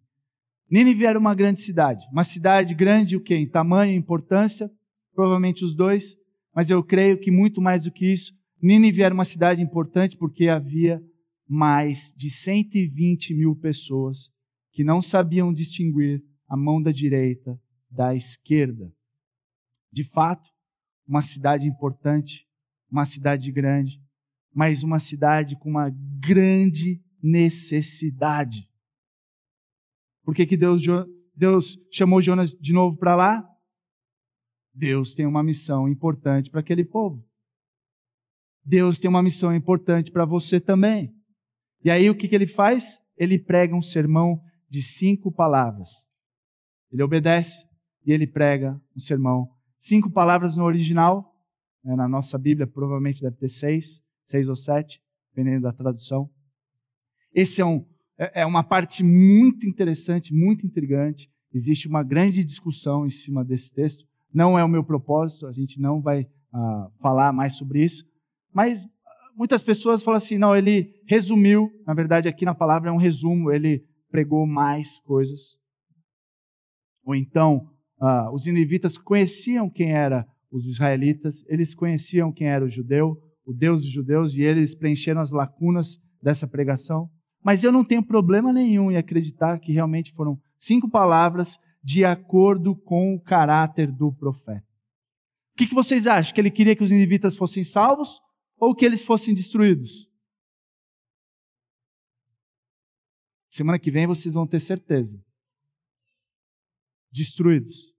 [0.69, 3.37] Nínive era uma grande cidade, uma cidade grande o quê?
[3.37, 4.69] Em tamanho importância,
[5.14, 6.17] provavelmente os dois,
[6.53, 10.49] mas eu creio que muito mais do que isso, Nínive era uma cidade importante porque
[10.49, 11.01] havia
[11.47, 14.33] mais de 120 mil pessoas
[14.73, 17.57] que não sabiam distinguir a mão da direita
[17.88, 18.93] da esquerda
[19.95, 20.51] de fato,
[21.07, 22.47] uma cidade importante,
[22.91, 24.03] uma cidade grande,
[24.53, 25.89] mas uma cidade com uma
[26.21, 28.69] grande necessidade.
[30.25, 30.83] Por que, que Deus,
[31.35, 33.49] Deus chamou Jonas de novo para lá?
[34.75, 37.25] Deus tem uma missão importante para aquele povo.
[38.65, 41.15] Deus tem uma missão importante para você também.
[41.85, 42.99] E aí o que, que ele faz?
[43.17, 45.91] Ele prega um sermão de cinco palavras.
[46.91, 47.69] Ele obedece
[48.05, 49.54] e ele prega um sermão
[49.85, 51.31] cinco palavras no original,
[51.85, 56.31] né, na nossa Bíblia provavelmente deve ter seis, seis ou sete, dependendo da tradução.
[57.35, 57.85] Esse é, um,
[58.16, 61.31] é, é uma parte muito interessante, muito intrigante.
[61.53, 64.07] Existe uma grande discussão em cima desse texto.
[64.33, 68.07] Não é o meu propósito, a gente não vai uh, falar mais sobre isso.
[68.55, 68.87] Mas
[69.37, 73.53] muitas pessoas falam assim: não, ele resumiu, na verdade, aqui na palavra é um resumo,
[73.53, 75.59] ele pregou mais coisas.
[77.05, 77.68] Ou então,
[78.05, 83.53] ah, os inivitas conheciam quem eram os israelitas, eles conheciam quem era o judeu, o
[83.53, 87.11] Deus dos judeus, e eles preencheram as lacunas dessa pregação.
[87.43, 92.77] Mas eu não tenho problema nenhum em acreditar que realmente foram cinco palavras de acordo
[92.77, 94.67] com o caráter do profeta.
[95.53, 96.35] O que, que vocês acham?
[96.35, 98.21] Que ele queria que os inivitas fossem salvos
[98.59, 100.09] ou que eles fossem destruídos?
[103.51, 105.23] Semana que vem vocês vão ter certeza
[107.14, 107.94] destruídos.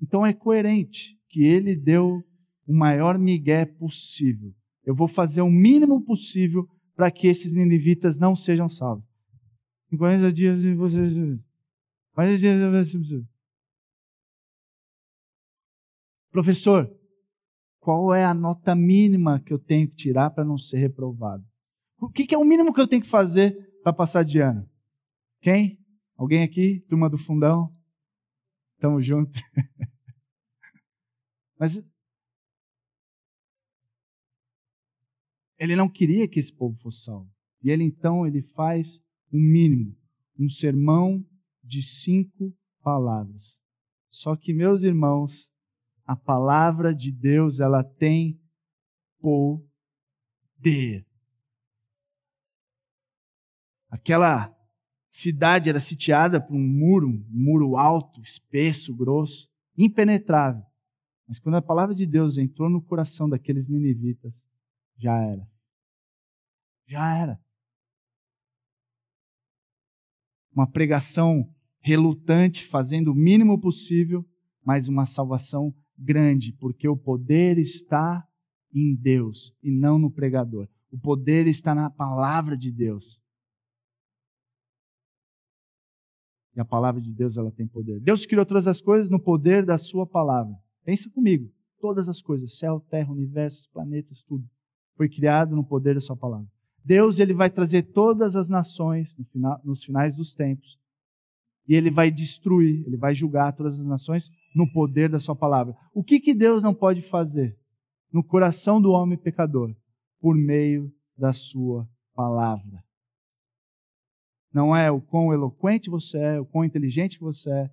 [0.00, 2.22] Então é coerente que ele deu
[2.66, 4.54] o maior migué possível.
[4.84, 9.04] Eu vou fazer o mínimo possível para que esses ninivitas não sejam salvos.
[9.92, 11.12] Em 40 dias vocês.
[12.12, 13.26] 40 dias
[16.30, 16.88] Professor,
[17.80, 21.44] qual é a nota mínima que eu tenho que tirar para não ser reprovado?
[21.98, 24.68] O que, é o mínimo que eu tenho que fazer para passar de ano?
[25.40, 25.78] Quem?
[26.16, 26.84] Alguém aqui?
[26.88, 27.74] Turma do fundão?
[28.80, 29.38] Tamo junto.
[31.58, 31.84] Mas
[35.58, 37.30] ele não queria que esse povo fosse salvo.
[37.62, 38.96] E ele então ele faz
[39.30, 39.94] o um mínimo,
[40.38, 41.22] um sermão
[41.62, 43.60] de cinco palavras.
[44.10, 45.50] Só que meus irmãos,
[46.06, 48.40] a palavra de Deus ela tem
[49.20, 51.06] poder.
[53.90, 54.56] Aquela
[55.10, 60.62] cidade era sitiada por um muro, um muro alto, espesso, grosso, impenetrável.
[61.26, 64.34] Mas quando a palavra de Deus entrou no coração daqueles ninivitas,
[64.96, 65.48] já era.
[66.86, 67.40] Já era.
[70.52, 71.48] Uma pregação
[71.80, 74.28] relutante, fazendo o mínimo possível,
[74.64, 78.26] mas uma salvação grande, porque o poder está
[78.74, 80.68] em Deus e não no pregador.
[80.90, 83.20] O poder está na palavra de Deus.
[86.56, 88.00] E a palavra de Deus ela tem poder.
[88.00, 90.54] Deus criou todas as coisas no poder da sua palavra.
[90.84, 91.50] Pensa comigo.
[91.80, 94.44] Todas as coisas, céu, terra, universo, planetas, tudo,
[94.96, 96.46] foi criado no poder da sua palavra.
[96.84, 100.78] Deus ele vai trazer todas as nações no final, nos finais dos tempos.
[101.66, 105.74] E ele vai destruir, ele vai julgar todas as nações no poder da sua palavra.
[105.94, 107.56] O que, que Deus não pode fazer
[108.12, 109.74] no coração do homem pecador?
[110.20, 112.82] Por meio da sua palavra.
[114.52, 117.70] Não é o quão eloquente você é, o quão inteligente você é.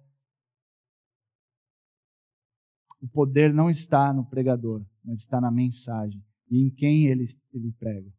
[3.01, 7.71] O poder não está no pregador, mas está na mensagem e em quem ele, ele
[7.73, 8.11] prega.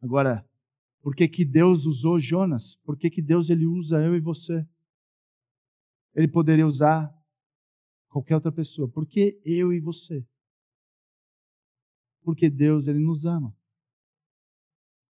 [0.00, 0.44] Agora,
[1.02, 2.76] por que, que Deus usou Jonas?
[2.84, 4.66] Por que, que Deus ele usa eu e você?
[6.14, 7.12] Ele poderia usar
[8.08, 8.88] qualquer outra pessoa.
[8.88, 10.24] Por que eu e você?
[12.28, 13.56] Porque Deus ele nos ama.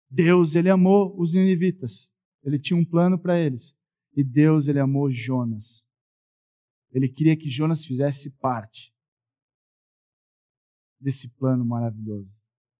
[0.09, 2.09] Deus ele amou os ninivitas.
[2.41, 3.75] Ele tinha um plano para eles.
[4.15, 5.85] E Deus ele amou Jonas.
[6.89, 8.95] Ele queria que Jonas fizesse parte
[11.01, 12.31] desse plano maravilhoso.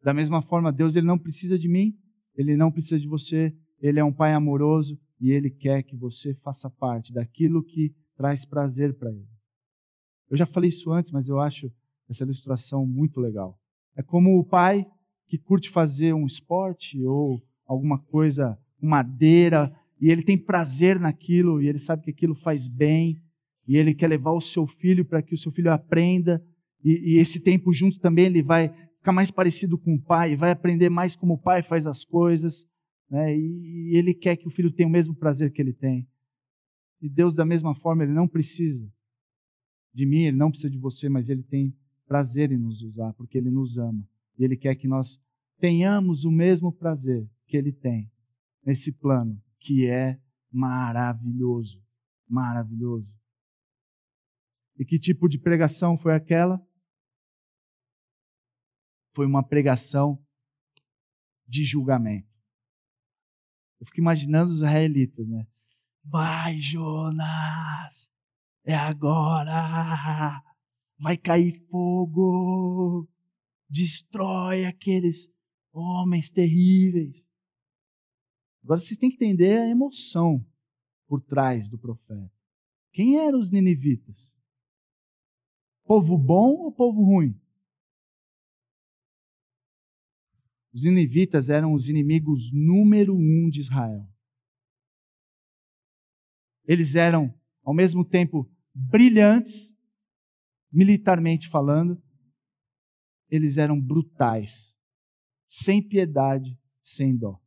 [0.02, 1.94] Da mesma forma, Deus ele não precisa de mim,
[2.34, 6.34] ele não precisa de você, ele é um pai amoroso e ele quer que você
[6.36, 9.28] faça parte daquilo que traz prazer para ele.
[10.30, 11.70] Eu já falei isso antes, mas eu acho
[12.08, 13.61] essa ilustração muito legal.
[13.96, 14.86] É como o pai
[15.28, 21.68] que curte fazer um esporte ou alguma coisa, madeira, e ele tem prazer naquilo, e
[21.68, 23.22] ele sabe que aquilo faz bem,
[23.68, 26.44] e ele quer levar o seu filho para que o seu filho aprenda,
[26.84, 30.52] e, e, esse tempo junto também ele vai ficar mais parecido com o pai, vai
[30.52, 32.66] aprender mais como o pai faz as coisas,
[33.10, 33.38] né?
[33.38, 36.08] e, e ele quer que o filho tenha o mesmo prazer que ele tem.
[37.00, 38.92] E Deus, da mesma forma, ele não precisa
[39.94, 41.76] de mim, ele não precisa de você, mas ele tem
[42.12, 44.06] prazer em nos usar, porque Ele nos ama.
[44.38, 45.18] E Ele quer que nós
[45.58, 48.12] tenhamos o mesmo prazer que Ele tem
[48.66, 50.20] nesse plano, que é
[50.52, 51.82] maravilhoso.
[52.28, 53.10] Maravilhoso.
[54.78, 56.62] E que tipo de pregação foi aquela?
[59.16, 60.22] Foi uma pregação
[61.48, 62.28] de julgamento.
[63.80, 65.48] Eu fico imaginando os israelitas, né?
[66.04, 68.12] Vai, Jonas!
[68.66, 70.51] É agora!
[71.02, 73.10] Vai cair fogo,
[73.68, 75.28] destrói aqueles
[75.74, 77.26] homens terríveis.
[78.64, 80.46] Agora vocês têm que entender a emoção
[81.08, 82.32] por trás do profeta.
[82.94, 84.38] Quem eram os ninivitas?
[85.86, 87.36] Povo bom ou povo ruim?
[90.72, 94.08] Os ninivitas eram os inimigos número um de Israel.
[96.64, 97.34] Eles eram,
[97.64, 99.76] ao mesmo tempo, brilhantes
[100.72, 102.02] militarmente falando,
[103.30, 104.76] eles eram brutais,
[105.48, 107.40] sem piedade, sem dó.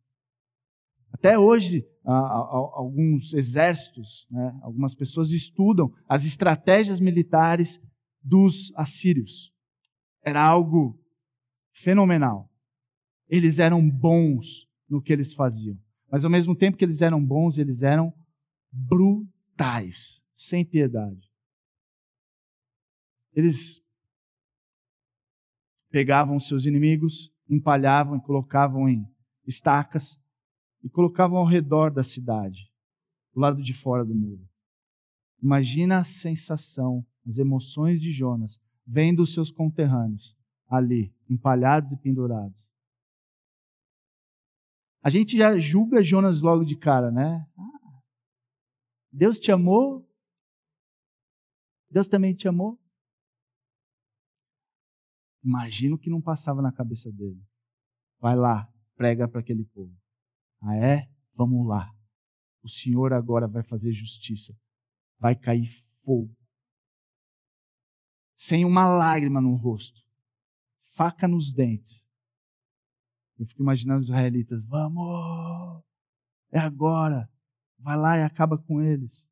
[1.13, 7.81] Até hoje, alguns exércitos, né, algumas pessoas estudam as estratégias militares
[8.23, 9.53] dos assírios.
[10.23, 10.99] Era algo
[11.73, 12.51] fenomenal.
[13.29, 15.79] Eles eram bons no que eles faziam.
[16.11, 18.13] Mas ao mesmo tempo que eles eram bons, eles eram
[18.73, 21.31] brutais, sem piedade.
[23.35, 23.83] Eles
[25.91, 29.07] pegavam seus inimigos, empalhavam e colocavam em
[29.47, 30.21] estacas
[30.83, 32.71] e colocavam ao redor da cidade,
[33.33, 34.49] do lado de fora do muro.
[35.43, 40.37] Imagina a sensação, as emoções de Jonas vendo os seus conterrâneos
[40.69, 42.71] ali, empalhados e pendurados.
[45.03, 47.47] A gente já julga Jonas logo de cara, né?
[47.57, 48.03] Ah,
[49.13, 50.09] Deus te amou?
[51.91, 52.79] Deus também te amou?
[55.45, 57.41] Imagina o que não passava na cabeça dele.
[58.19, 58.67] Vai lá,
[58.97, 59.95] prega para aquele povo.
[60.61, 61.07] Ah, é?
[61.35, 61.93] Vamos lá.
[62.63, 64.57] O Senhor agora vai fazer justiça.
[65.19, 65.69] Vai cair
[66.03, 66.35] fogo.
[68.35, 70.01] Sem uma lágrima no rosto.
[70.95, 72.07] Faca nos dentes.
[73.39, 75.83] Eu fico imaginando os israelitas: vamos!
[76.51, 77.29] É agora!
[77.79, 79.29] Vai lá e acaba com eles.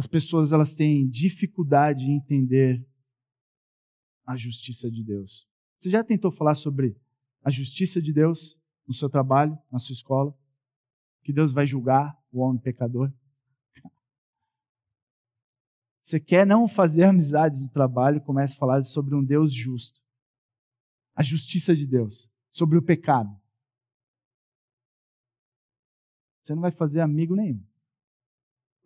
[0.00, 2.82] As pessoas elas têm dificuldade em entender
[4.24, 5.46] a justiça de Deus.
[5.78, 6.96] Você já tentou falar sobre
[7.44, 10.34] a justiça de Deus no seu trabalho, na sua escola,
[11.22, 13.12] que Deus vai julgar o homem pecador.
[16.00, 20.00] Você quer não fazer amizades no trabalho, comece a falar sobre um Deus justo.
[21.14, 23.38] A justiça de Deus, sobre o pecado.
[26.42, 27.62] Você não vai fazer amigo nenhum.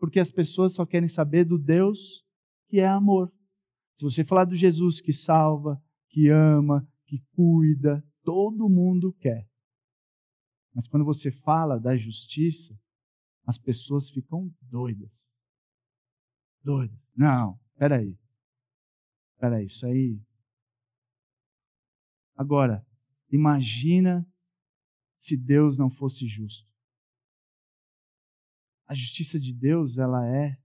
[0.04, 2.22] Porque as pessoas só querem saber do Deus
[2.68, 3.32] que é amor.
[3.96, 9.48] Se você falar do Jesus que salva, que ama, que cuida, todo mundo quer.
[10.74, 12.78] Mas quando você fala da justiça,
[13.46, 15.26] as pessoas ficam doidas.
[16.62, 17.00] Doidas.
[17.16, 18.14] Não, peraí.
[19.38, 20.20] Peraí, isso aí.
[22.36, 22.86] Agora,
[23.32, 24.22] imagina
[25.16, 26.73] se Deus não fosse justo.
[28.86, 30.58] A justiça de Deus, ela é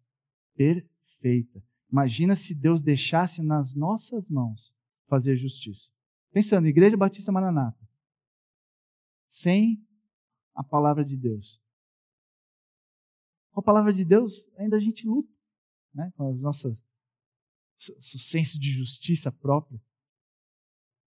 [0.56, 1.64] perfeita.
[1.92, 4.74] Imagina se Deus deixasse nas nossas mãos
[5.08, 5.90] fazer justiça.
[6.32, 7.88] Pensando, Igreja Batista Maranata,
[9.28, 9.84] sem
[10.54, 11.62] a palavra de Deus.
[13.52, 15.34] Com a palavra de Deus, ainda a gente luta,
[15.94, 16.12] né?
[16.16, 16.78] com as nossas
[17.88, 19.82] o senso de justiça própria.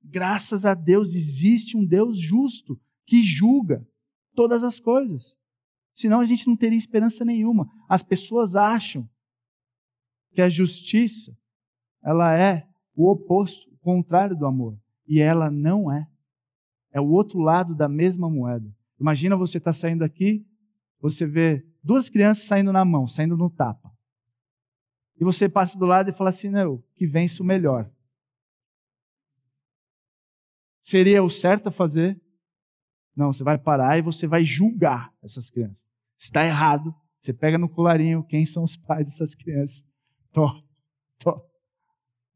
[0.02, 3.86] Graças a Deus existe um Deus justo que julga
[4.34, 5.36] todas as coisas.
[5.95, 7.68] Senão a gente não teria esperança nenhuma.
[7.88, 9.09] As pessoas acham
[10.32, 11.36] que a justiça
[12.03, 14.76] ela é o oposto, o contrário do amor,
[15.07, 16.07] e ela não é.
[16.93, 18.70] É o outro lado da mesma moeda.
[19.01, 20.47] Imagina você estar tá saindo aqui,
[21.01, 23.90] você vê duas crianças saindo na mão, saindo no tapa.
[25.18, 27.90] E você passa do lado e fala assim: não, que vence o melhor.
[30.80, 32.20] Seria o certo a fazer?
[33.14, 35.86] Não, você vai parar e você vai julgar essas crianças.
[36.18, 36.94] Está errado.
[37.20, 39.84] Você pega no colarinho quem são os pais dessas crianças.
[40.32, 40.62] Tó,
[41.18, 41.46] tó.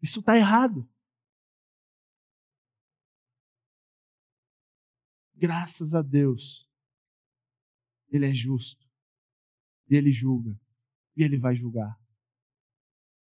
[0.03, 0.89] Isso está errado.
[5.35, 6.67] Graças a Deus,
[8.09, 8.87] Ele é justo.
[9.89, 10.59] E Ele julga.
[11.17, 11.99] E Ele vai julgar.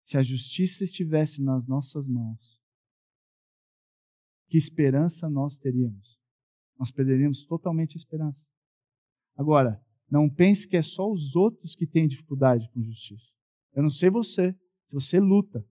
[0.05, 2.59] Se a justiça estivesse nas nossas mãos,
[4.49, 6.18] que esperança nós teríamos?
[6.79, 8.47] Nós perderíamos totalmente a esperança.
[9.37, 13.33] Agora, não pense que é só os outros que têm dificuldade com justiça.
[13.75, 14.53] Eu não sei você,
[14.87, 15.65] se você luta.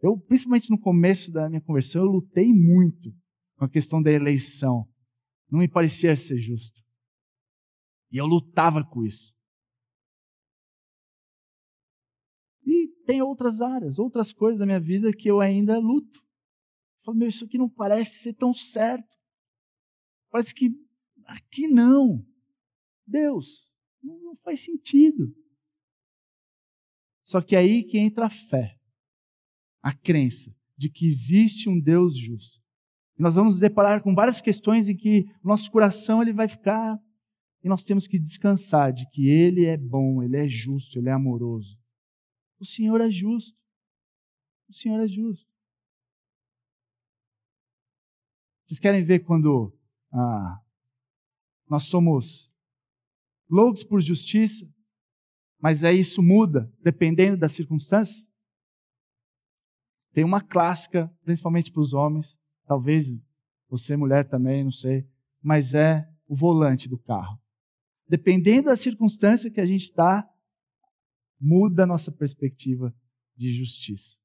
[0.00, 3.12] Eu, principalmente no começo da minha conversão, eu lutei muito
[3.56, 4.88] com a questão da eleição
[5.50, 6.80] não me parecia ser justo.
[8.10, 9.34] E eu lutava com isso.
[12.64, 16.18] E tem outras áreas, outras coisas da minha vida que eu ainda luto.
[16.18, 19.16] Eu falo, meu, isso aqui não parece ser tão certo.
[20.30, 20.70] Parece que
[21.24, 22.24] aqui não.
[23.06, 23.70] Deus,
[24.02, 25.34] não faz sentido.
[27.24, 28.78] Só que aí que entra a fé,
[29.82, 32.60] a crença de que existe um Deus justo.
[33.18, 36.48] E nós vamos nos deparar com várias questões em que o nosso coração ele vai
[36.48, 37.00] ficar
[37.64, 41.12] e nós temos que descansar de que ele é bom, ele é justo, ele é
[41.12, 41.76] amoroso.
[42.60, 43.56] O Senhor é justo.
[44.68, 45.48] O Senhor é justo.
[48.64, 49.75] Vocês querem ver quando
[50.18, 50.60] ah,
[51.68, 52.50] nós somos
[53.48, 54.66] loucos por justiça,
[55.60, 58.26] mas aí isso muda dependendo das circunstâncias?
[60.12, 62.36] Tem uma clássica, principalmente para os homens,
[62.66, 63.12] talvez
[63.68, 65.06] você mulher também, não sei,
[65.42, 67.38] mas é o volante do carro.
[68.08, 70.26] Dependendo da circunstância que a gente está,
[71.38, 72.94] muda a nossa perspectiva
[73.36, 74.16] de justiça.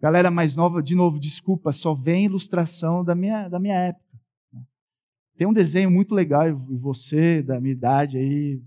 [0.00, 4.18] Galera mais nova, de novo, desculpa, só vem ilustração da minha, da minha época.
[4.52, 4.62] Né?
[5.36, 8.62] Tem um desenho muito legal, e você, da minha idade aí,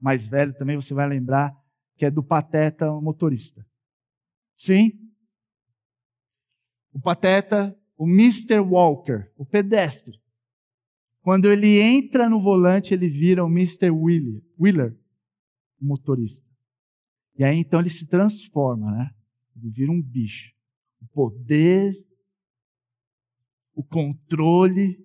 [0.00, 1.56] mais velho também, você vai lembrar,
[1.96, 3.64] que é do Pateta Motorista.
[4.56, 5.06] Sim?
[6.96, 8.58] o pateta, o Mr.
[8.58, 10.18] Walker, o pedestre.
[11.20, 13.90] Quando ele entra no volante, ele vira o Mr.
[13.90, 14.96] Wheeler, Wheeler
[15.78, 16.48] o motorista.
[17.38, 19.10] E aí então ele se transforma, né?
[19.56, 20.55] Ele vira um bicho.
[21.06, 21.94] O poder,
[23.74, 24.98] o controle,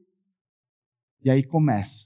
[1.24, 2.06] e aí começa.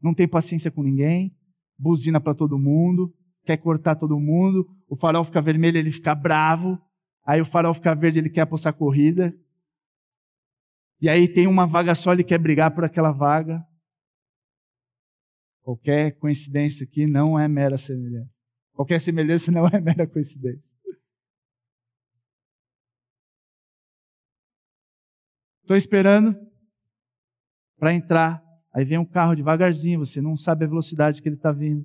[0.00, 1.36] Não tem paciência com ninguém,
[1.76, 3.12] buzina para todo mundo,
[3.44, 6.78] quer cortar todo mundo, o farol fica vermelho, ele fica bravo,
[7.24, 9.34] Aí o farol fica verde, ele quer apostar corrida.
[11.00, 13.64] E aí tem uma vaga só, ele quer brigar por aquela vaga.
[15.62, 18.30] Qualquer coincidência aqui não é mera semelhança.
[18.72, 20.71] Qualquer semelhança não é mera coincidência.
[25.62, 26.36] Estou esperando
[27.78, 28.42] para entrar.
[28.74, 31.84] Aí vem um carro devagarzinho, você não sabe a velocidade que ele está vindo.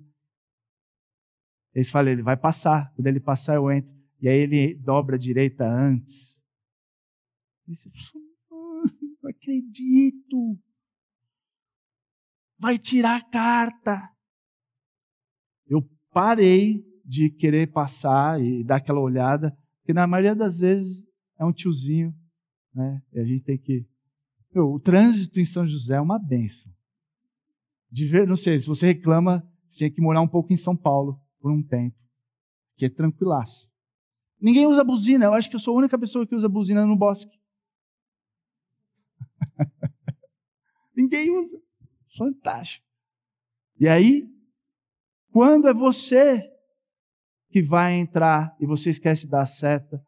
[1.74, 2.92] Eles falam, ele vai passar.
[2.96, 3.94] Quando ele passar, eu entro.
[4.20, 6.42] E aí ele dobra a direita antes.
[7.68, 7.90] E você,
[8.50, 10.60] não acredito.
[12.58, 14.12] vai tirar a carta.
[15.68, 21.06] Eu parei de querer passar e dar aquela olhada, porque na maioria das vezes
[21.40, 22.14] é um tiozinho,
[22.78, 23.02] né?
[23.12, 23.86] E a gente tem que.
[24.54, 26.72] Meu, o trânsito em São José é uma benção.
[27.92, 30.76] De ver, não sei, se você reclama, você tinha que morar um pouco em São
[30.76, 31.98] Paulo por um tempo,
[32.76, 33.68] que é tranquilaço.
[34.40, 36.96] Ninguém usa buzina, eu acho que eu sou a única pessoa que usa buzina no
[36.96, 37.40] bosque.
[40.96, 41.60] Ninguém usa.
[42.16, 42.86] Fantástico.
[43.80, 44.30] E aí,
[45.32, 46.48] quando é você
[47.50, 50.06] que vai entrar e você esquece dar seta,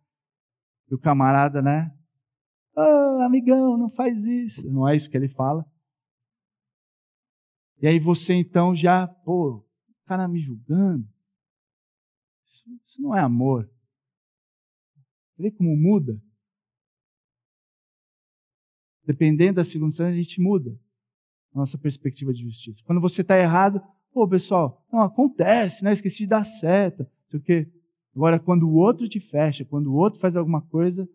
[0.89, 1.95] e o camarada, né?
[2.79, 4.65] Ah, amigão, não faz isso.
[4.71, 5.65] Não é isso que ele fala.
[7.81, 11.05] E aí você então já, pô, o cara me julgando.
[12.47, 13.69] Isso, isso não é amor.
[15.37, 16.21] Vê como muda?
[19.05, 20.71] Dependendo da circunstância, a gente muda
[21.53, 22.81] a nossa perspectiva de justiça.
[22.85, 23.81] Quando você está errado,
[24.13, 25.91] pô, pessoal, não, acontece, né?
[25.91, 27.71] Esqueci de dar seta, sei o quê.
[28.15, 31.09] Agora, quando o outro te fecha, quando o outro faz alguma coisa,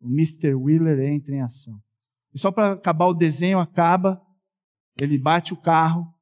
[0.00, 0.54] o Mr.
[0.54, 1.80] Wheeler entra em ação.
[2.32, 4.20] E só para acabar o desenho, acaba,
[5.00, 6.12] ele bate o carro,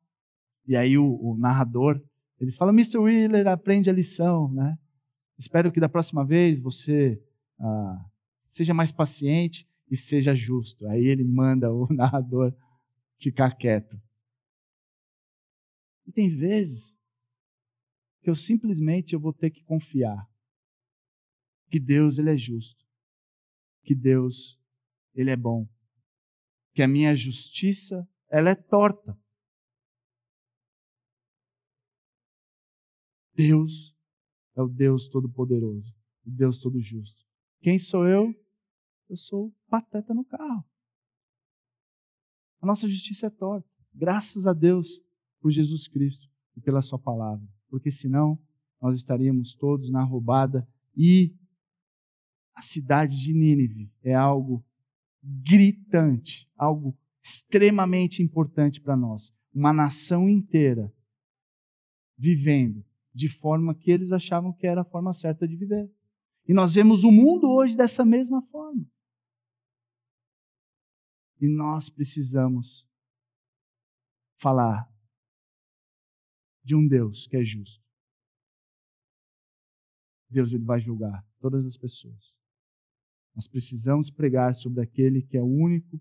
[0.67, 2.01] e aí o, o narrador,
[2.41, 2.99] ele fala, Mr.
[2.99, 4.79] Wheeler, aprende a lição, né?
[5.39, 7.23] Espero que da próxima vez você
[7.59, 8.05] ah,
[8.49, 10.87] seja mais paciente e seja justo.
[10.89, 12.55] Aí ele manda o narrador
[13.19, 14.01] ficar quieto.
[16.07, 16.97] E tem vezes
[18.23, 20.29] que eu simplesmente eu vou ter que confiar
[21.69, 22.86] que Deus ele é justo,
[23.87, 24.61] que Deus
[25.15, 25.67] ele é bom,
[26.75, 29.17] que a minha justiça ela é torta.
[33.33, 33.97] Deus
[34.57, 35.95] é o Deus Todo-Poderoso,
[36.27, 37.25] o Deus Todo-Justo.
[37.61, 38.35] Quem sou eu?
[39.09, 40.65] Eu sou pateta no carro.
[42.61, 43.71] A nossa justiça é torta.
[43.95, 45.01] Graças a Deus
[45.41, 47.47] por Jesus Cristo e pela Sua palavra.
[47.69, 48.39] Porque senão
[48.81, 51.33] nós estaríamos todos na roubada e
[52.57, 54.65] a cidade de Nínive é algo
[55.23, 59.31] gritante, algo extremamente importante para nós.
[59.53, 60.93] Uma nação inteira
[62.17, 62.83] vivendo
[63.15, 65.93] de forma que eles achavam que era a forma certa de viver.
[66.49, 68.87] E nós vemos o mundo hoje dessa mesma forma.
[71.39, 72.89] E nós precisamos
[74.39, 74.91] falar
[76.65, 77.85] de um Deus que é justo.
[80.31, 82.37] Deus ele vai julgar todas as pessoas.
[83.37, 86.01] Nós precisamos pregar sobre aquele que é o único,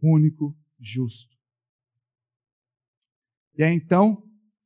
[0.00, 1.36] único justo.
[3.56, 4.22] E aí então,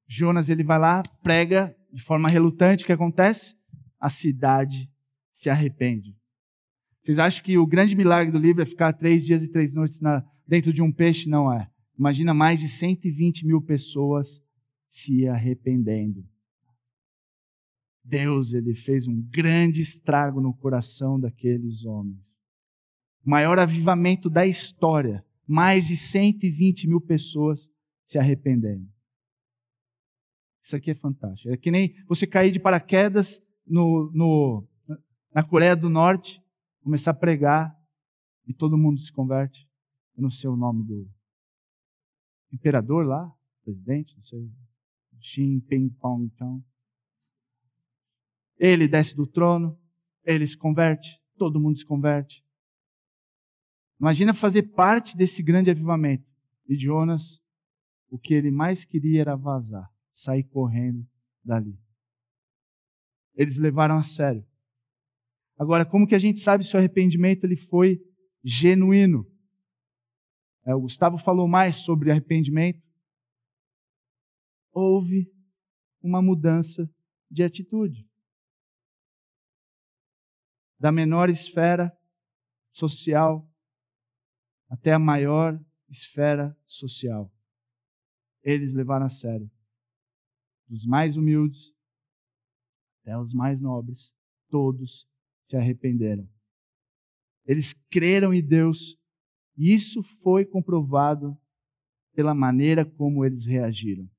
[0.06, 3.56] Jonas ele vai lá, prega de forma relutante, o que acontece?
[3.98, 4.90] A cidade
[5.32, 6.14] se arrepende.
[7.00, 9.98] Vocês acham que o grande milagre do livro é ficar três dias e três noites
[9.98, 11.26] na, dentro de um peixe?
[11.26, 11.70] Não é.
[11.98, 14.42] Imagina mais de 120 mil pessoas
[14.86, 16.28] se arrependendo.
[18.04, 22.40] Deus ele fez um grande estrago no coração daqueles homens.
[23.24, 25.24] O maior avivamento da história.
[25.46, 27.70] Mais de 120 mil pessoas
[28.04, 28.88] se arrependendo.
[30.62, 31.52] Isso aqui é fantástico.
[31.52, 34.68] É que nem você cair de paraquedas no, no,
[35.34, 36.40] na Coreia do Norte,
[36.80, 37.76] começar a pregar
[38.46, 39.68] e todo mundo se converte.
[40.16, 41.10] Eu não sei o nome do
[42.52, 43.32] imperador lá,
[43.64, 44.50] presidente, não sei.
[45.20, 46.62] Xi Ping Pong Chong.
[48.64, 49.76] Ele desce do trono,
[50.24, 52.44] ele se converte, todo mundo se converte.
[54.00, 56.30] Imagina fazer parte desse grande avivamento.
[56.68, 57.42] E Jonas,
[58.08, 61.04] o que ele mais queria era vazar sair correndo
[61.44, 61.76] dali.
[63.34, 64.46] Eles levaram a sério.
[65.58, 68.00] Agora, como que a gente sabe se o arrependimento ele foi
[68.44, 69.26] genuíno?
[70.64, 72.80] É, o Gustavo falou mais sobre arrependimento.
[74.70, 75.28] Houve
[76.00, 76.88] uma mudança
[77.28, 78.08] de atitude.
[80.82, 81.96] Da menor esfera
[82.72, 83.48] social
[84.68, 85.56] até a maior
[85.88, 87.32] esfera social.
[88.42, 89.48] Eles levaram a sério
[90.66, 91.72] dos mais humildes
[93.00, 94.12] até os mais nobres,
[94.48, 95.06] todos
[95.44, 96.28] se arrependeram.
[97.46, 98.98] Eles creram em Deus
[99.56, 101.38] e isso foi comprovado
[102.12, 104.10] pela maneira como eles reagiram.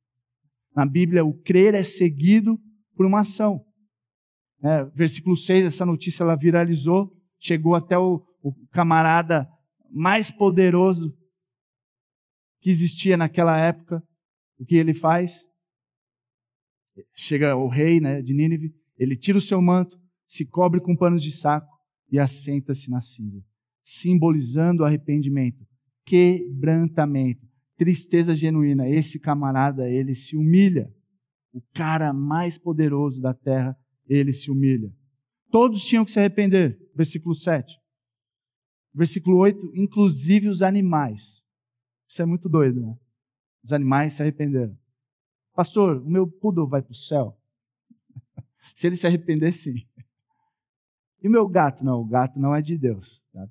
[0.74, 2.58] Na Bíblia, o crer é seguido
[2.96, 3.66] por uma ação.
[4.64, 9.48] É, versículo 6, essa notícia ela viralizou, chegou até o, o camarada
[9.92, 11.14] mais poderoso
[12.62, 14.02] que existia naquela época.
[14.58, 15.48] O que ele faz?
[17.14, 21.24] chega o rei né, de Nínive, ele tira o seu manto, se cobre com panos
[21.24, 21.72] de saco
[22.12, 23.44] e assenta-se na cinza,
[23.84, 25.66] simbolizando arrependimento.
[26.06, 27.48] quebrantamento,
[27.78, 28.90] tristeza genuína.
[28.90, 30.94] Esse camarada, ele se humilha.
[31.54, 33.78] O cara mais poderoso da terra,
[34.16, 34.92] ele se humilha.
[35.52, 36.80] Todos tinham que se arrepender.
[36.96, 37.80] Versículo 7.
[38.94, 41.42] Versículo 8, inclusive os animais.
[42.08, 42.98] Isso é muito doido, né?
[43.64, 44.78] Os animais se arrependeram.
[45.54, 47.38] Pastor, o meu poodle vai para o céu?
[48.74, 49.76] se ele se arrepender, sim.
[51.22, 51.84] E o meu gato?
[51.84, 53.24] Não, o gato não é de Deus.
[53.34, 53.50] Não é.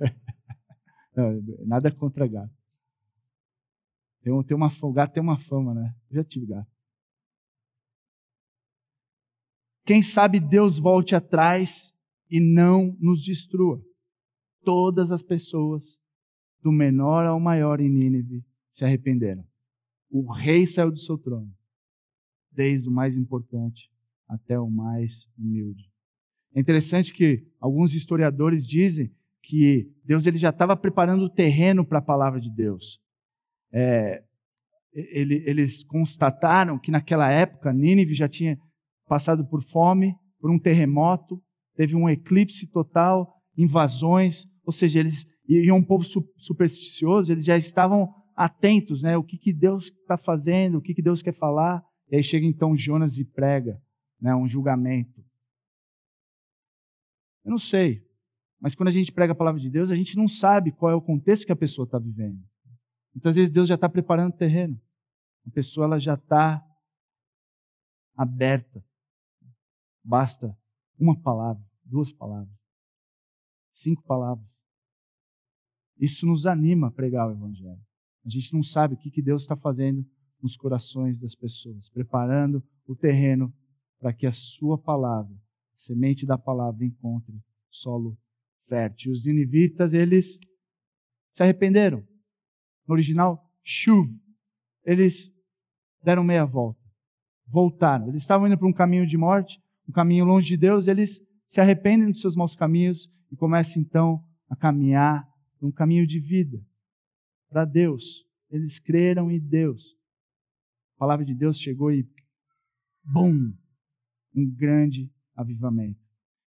[1.14, 2.54] Não, nada contra gato.
[4.22, 5.94] Tem, tem uma, o gato tem uma fama, né?
[6.08, 6.70] Eu já tive gato.
[9.84, 11.94] Quem sabe Deus volte atrás
[12.30, 13.82] e não nos destrua.
[14.62, 15.98] Todas as pessoas,
[16.62, 19.44] do menor ao maior em Nínive, se arrependeram.
[20.10, 21.52] O rei saiu do seu trono,
[22.52, 23.90] desde o mais importante
[24.28, 25.90] até o mais humilde.
[26.54, 29.10] É interessante que alguns historiadores dizem
[29.42, 33.00] que Deus ele já estava preparando o terreno para a palavra de Deus.
[33.72, 34.22] É,
[34.92, 38.58] ele, eles constataram que naquela época Nínive já tinha
[39.10, 41.42] passado por fome, por um terremoto,
[41.74, 46.04] teve um eclipse total, invasões, ou seja, eles e um povo
[46.36, 49.16] supersticioso, eles já estavam atentos, né?
[49.16, 51.84] O que, que Deus está fazendo, o que, que Deus quer falar.
[52.08, 53.82] E aí chega então Jonas e prega,
[54.20, 54.32] né?
[54.32, 55.20] Um julgamento.
[57.44, 58.00] Eu não sei,
[58.60, 60.94] mas quando a gente prega a palavra de Deus, a gente não sabe qual é
[60.94, 62.38] o contexto que a pessoa está vivendo.
[63.12, 64.80] Muitas vezes Deus já está preparando o terreno.
[65.48, 66.64] A pessoa ela já está
[68.16, 68.84] aberta.
[70.02, 70.56] Basta
[70.98, 72.54] uma palavra, duas palavras,
[73.72, 74.46] cinco palavras.
[75.98, 77.80] Isso nos anima a pregar o Evangelho.
[78.24, 80.04] A gente não sabe o que, que Deus está fazendo
[80.42, 83.52] nos corações das pessoas, preparando o terreno
[83.98, 87.38] para que a sua palavra, a semente da palavra, encontre
[87.68, 88.18] solo
[88.66, 89.12] fértil.
[89.12, 90.38] Os ninivitas, eles
[91.30, 92.02] se arrependeram.
[92.86, 94.08] No original, chuv.
[94.84, 95.30] Eles
[96.02, 96.80] deram meia volta.
[97.46, 98.08] Voltaram.
[98.08, 99.60] Eles estavam indo para um caminho de morte,
[99.90, 104.24] um caminho longe de Deus, eles se arrependem dos seus maus caminhos e começam então
[104.48, 105.28] a caminhar
[105.58, 106.64] para um caminho de vida
[107.48, 108.24] para Deus.
[108.48, 109.96] Eles creram em Deus.
[110.94, 112.08] A palavra de Deus chegou e
[113.02, 113.52] bum,
[114.32, 116.00] um grande avivamento.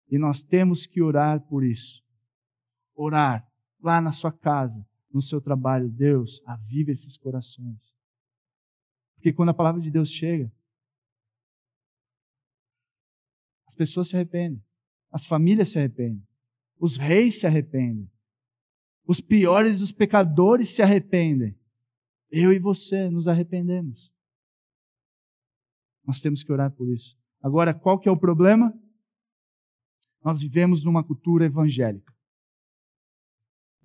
[0.08, 2.00] E nós temos que orar por isso.
[2.94, 3.44] Orar
[3.82, 7.92] lá na sua casa, no seu trabalho, Deus, aviva esses corações.
[9.16, 10.52] Porque quando a palavra de Deus chega,
[13.72, 14.62] as pessoas se arrependem,
[15.10, 16.22] as famílias se arrependem,
[16.78, 18.10] os reis se arrependem,
[19.06, 21.58] os piores dos pecadores se arrependem.
[22.30, 24.12] Eu e você nos arrependemos.
[26.04, 27.18] Nós temos que orar por isso.
[27.40, 28.78] Agora, qual que é o problema?
[30.22, 32.14] Nós vivemos numa cultura evangélica.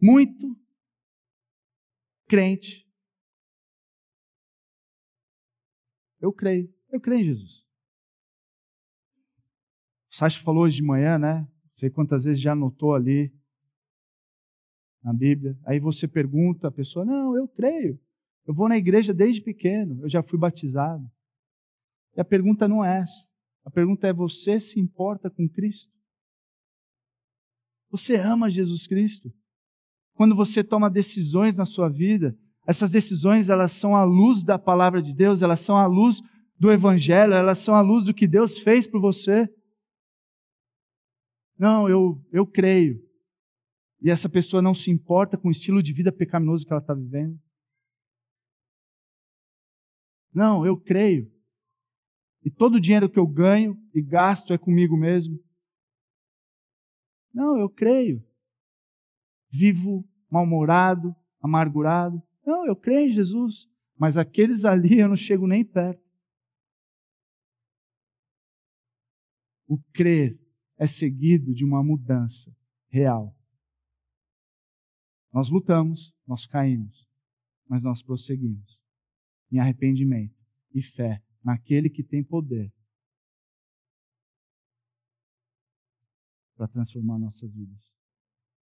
[0.02, 0.56] Muito
[2.28, 2.86] crente.
[6.20, 6.74] Eu creio.
[6.90, 7.67] Eu creio em Jesus.
[10.18, 11.42] Sacha falou hoje de manhã, né?
[11.42, 13.32] Não sei quantas vezes já anotou ali
[15.04, 15.56] na Bíblia.
[15.64, 18.00] Aí você pergunta, a pessoa, não, eu creio.
[18.44, 21.08] Eu vou na igreja desde pequeno, eu já fui batizado.
[22.16, 23.28] E a pergunta não é essa.
[23.64, 25.94] A pergunta é: você se importa com Cristo?
[27.92, 29.32] Você ama Jesus Cristo?
[30.16, 35.00] Quando você toma decisões na sua vida, essas decisões elas são à luz da palavra
[35.00, 36.24] de Deus, elas são à luz
[36.58, 39.48] do evangelho, elas são à luz do que Deus fez por você.
[41.58, 43.02] Não, eu, eu creio.
[44.02, 46.94] E essa pessoa não se importa com o estilo de vida pecaminoso que ela está
[46.94, 47.40] vivendo.
[50.34, 51.32] Não, eu creio.
[52.44, 55.40] E todo o dinheiro que eu ganho e gasto é comigo mesmo.
[57.34, 58.28] Não, eu creio
[59.50, 62.22] vivo mal-humorado, amargurado.
[62.46, 66.02] Não, eu creio em Jesus, mas aqueles ali eu não chego nem perto.
[69.68, 70.40] O crer
[70.78, 72.56] é seguido de uma mudança
[72.90, 73.36] real.
[75.34, 77.08] Nós lutamos, nós caímos,
[77.68, 78.80] mas nós prosseguimos
[79.52, 80.36] em arrependimento
[80.74, 82.72] e fé naquele que tem poder
[86.56, 87.94] para transformar nossas vidas.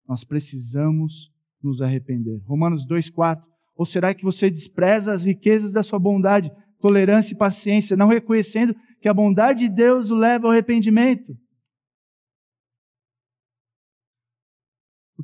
[0.07, 1.33] Nós precisamos
[1.63, 2.41] nos arrepender.
[2.45, 3.43] Romanos 2,4.
[3.75, 6.51] Ou será que você despreza as riquezas da sua bondade,
[6.81, 11.37] tolerância e paciência, não reconhecendo que a bondade de Deus o leva ao arrependimento?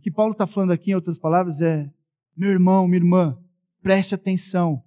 [0.05, 1.90] Que Paulo está falando aqui, em outras palavras, é:
[2.36, 3.38] meu irmão, minha irmã,
[3.82, 4.84] preste atenção.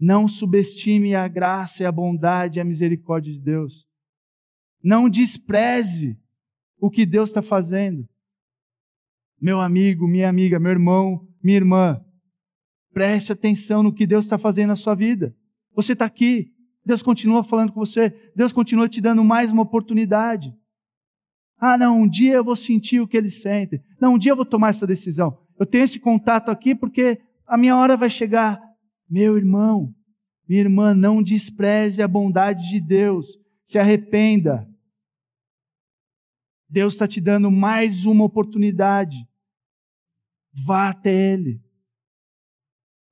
[0.00, 3.86] Não subestime a graça e a bondade e a misericórdia de Deus.
[4.82, 6.18] Não despreze
[6.78, 8.08] o que Deus está fazendo
[9.44, 12.02] meu amigo, minha amiga, meu irmão, minha irmã,
[12.94, 15.36] preste atenção no que Deus está fazendo na sua vida.
[15.74, 16.50] Você está aqui,
[16.82, 20.56] Deus continua falando com você, Deus continua te dando mais uma oportunidade.
[21.66, 23.82] Ah, não, um dia eu vou sentir o que ele sente.
[23.98, 25.42] Não, um dia eu vou tomar essa decisão.
[25.58, 28.60] Eu tenho esse contato aqui porque a minha hora vai chegar.
[29.08, 29.90] Meu irmão,
[30.46, 33.38] minha irmã, não despreze a bondade de Deus.
[33.64, 34.68] Se arrependa.
[36.68, 39.16] Deus está te dando mais uma oportunidade.
[40.66, 41.62] Vá até Ele.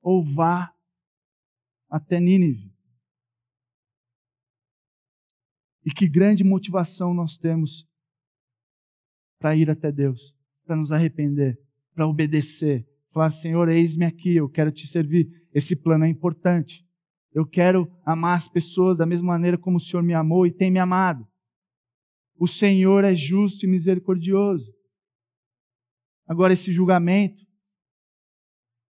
[0.03, 0.71] Ou vá
[1.89, 2.71] até Nínive.
[5.87, 7.91] E que grande motivação nós temos
[9.43, 10.33] para ir até Deus,
[10.65, 11.59] para nos arrepender,
[11.93, 12.87] para obedecer.
[13.11, 15.29] Falar, Senhor, eis-me aqui, eu quero te servir.
[15.53, 16.87] Esse plano é importante.
[17.35, 20.71] Eu quero amar as pessoas da mesma maneira como o Senhor me amou e tem
[20.71, 21.27] me amado.
[22.39, 24.73] O Senhor é justo e misericordioso.
[26.25, 27.43] Agora, esse julgamento,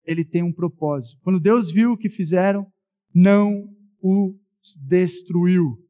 [0.05, 1.18] ele tem um propósito.
[1.22, 2.70] Quando Deus viu o que fizeram,
[3.14, 3.68] não
[4.00, 4.38] o
[4.86, 5.82] destruiu.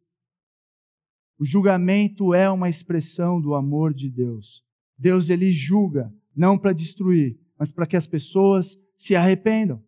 [1.38, 4.64] O julgamento é uma expressão do amor de Deus.
[4.96, 9.82] Deus ele julga não para destruir, mas para que as pessoas se arrependam.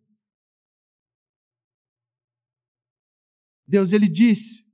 [3.67, 4.65] Deus ele disse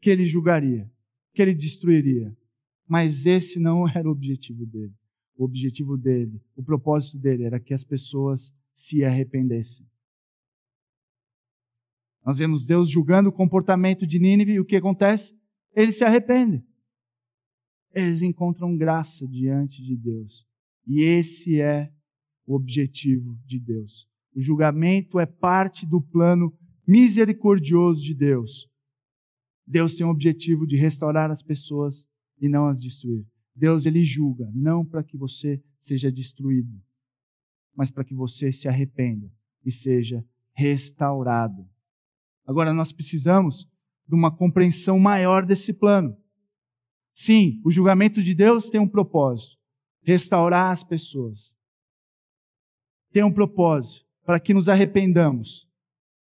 [0.00, 0.90] que ele julgaria,
[1.32, 2.36] que ele destruiria,
[2.86, 4.94] mas esse não era o objetivo dele.
[5.36, 9.86] O objetivo dele, o propósito dele era que as pessoas se arrependessem.
[12.28, 15.34] Nós vemos Deus julgando o comportamento de Nínive e o que acontece?
[15.74, 16.62] Eles se arrependem.
[17.94, 20.46] Eles encontram graça diante de Deus.
[20.86, 21.90] E esse é
[22.46, 24.06] o objetivo de Deus.
[24.36, 26.52] O julgamento é parte do plano
[26.86, 28.68] misericordioso de Deus.
[29.66, 32.06] Deus tem o objetivo de restaurar as pessoas
[32.38, 33.24] e não as destruir.
[33.56, 36.78] Deus ele julga não para que você seja destruído,
[37.74, 39.32] mas para que você se arrependa
[39.64, 40.22] e seja
[40.52, 41.66] restaurado.
[42.48, 43.68] Agora nós precisamos
[44.08, 46.16] de uma compreensão maior desse plano.
[47.14, 49.58] Sim, o julgamento de Deus tem um propósito:
[50.00, 51.52] restaurar as pessoas.
[53.12, 55.68] Tem um propósito para que nos arrependamos.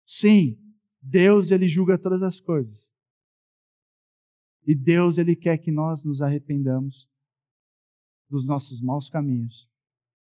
[0.07, 0.59] Sim,
[1.03, 2.89] Deus ele julga todas as coisas.
[4.66, 7.07] E Deus ele quer que nós nos arrependamos
[8.31, 9.68] dos nossos maus caminhos.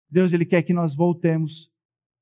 [0.10, 1.72] Deus ele quer que nós voltemos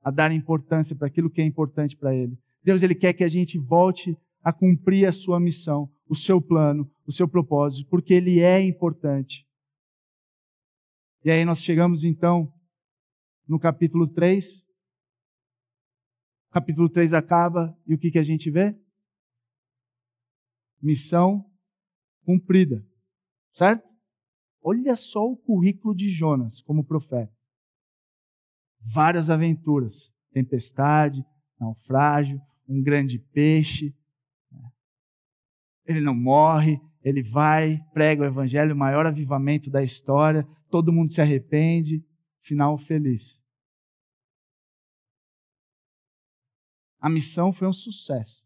[0.02, 2.38] a dar importância para aquilo que é importante para ele.
[2.64, 6.90] Deus ele quer que a gente volte a cumprir a sua missão, o seu plano,
[7.06, 9.46] o seu propósito, porque ele é importante.
[11.24, 12.52] E aí nós chegamos então
[13.48, 14.64] no capítulo 3,
[16.52, 18.76] capítulo 3 acaba e o que, que a gente vê?
[20.82, 21.46] Missão
[22.24, 22.86] cumprida.
[23.54, 23.88] Certo?
[24.62, 27.34] Olha só o currículo de Jonas como profeta.
[28.82, 31.26] Várias aventuras, tempestade,
[31.60, 33.94] naufrágio, um grande peixe.
[35.86, 41.12] Ele não morre, ele vai, prega o evangelho, o maior avivamento da história, todo mundo
[41.12, 42.04] se arrepende,
[42.42, 43.44] final feliz.
[47.02, 48.44] A missão foi um sucesso,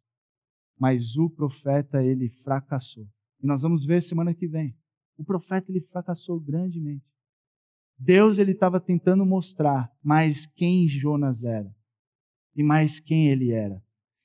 [0.79, 3.07] mas o profeta ele fracassou.
[3.41, 4.77] E nós vamos ver semana que vem.
[5.17, 7.05] O profeta ele fracassou grandemente.
[7.97, 11.73] Deus ele estava tentando mostrar mais quem Jonas era
[12.55, 13.81] e mais quem ele era.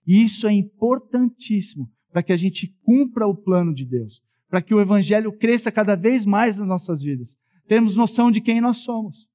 [0.07, 4.75] E isso é importantíssimo para que a gente cumpra o plano de Deus, para que
[4.75, 7.37] o evangelho cresça cada vez mais nas nossas vidas.
[7.67, 9.29] Temos noção de quem nós somos.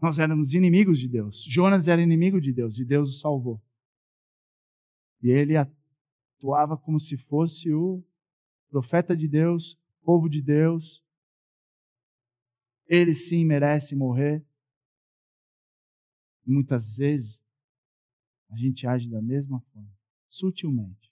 [0.00, 1.44] Nós éramos inimigos de Deus.
[1.44, 3.62] Jonas era inimigo de Deus e Deus o salvou.
[5.22, 8.02] E ele atuava como se fosse o
[8.70, 11.04] profeta de Deus, povo de Deus.
[12.90, 14.44] Ele sim merece morrer.
[16.44, 17.40] Muitas vezes
[18.50, 21.08] a gente age da mesma forma, sutilmente.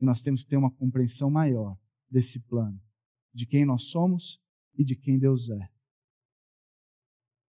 [0.00, 1.78] E nós temos que ter uma compreensão maior
[2.10, 2.82] desse plano,
[3.32, 4.42] de quem nós somos
[4.74, 5.70] e de quem Deus é.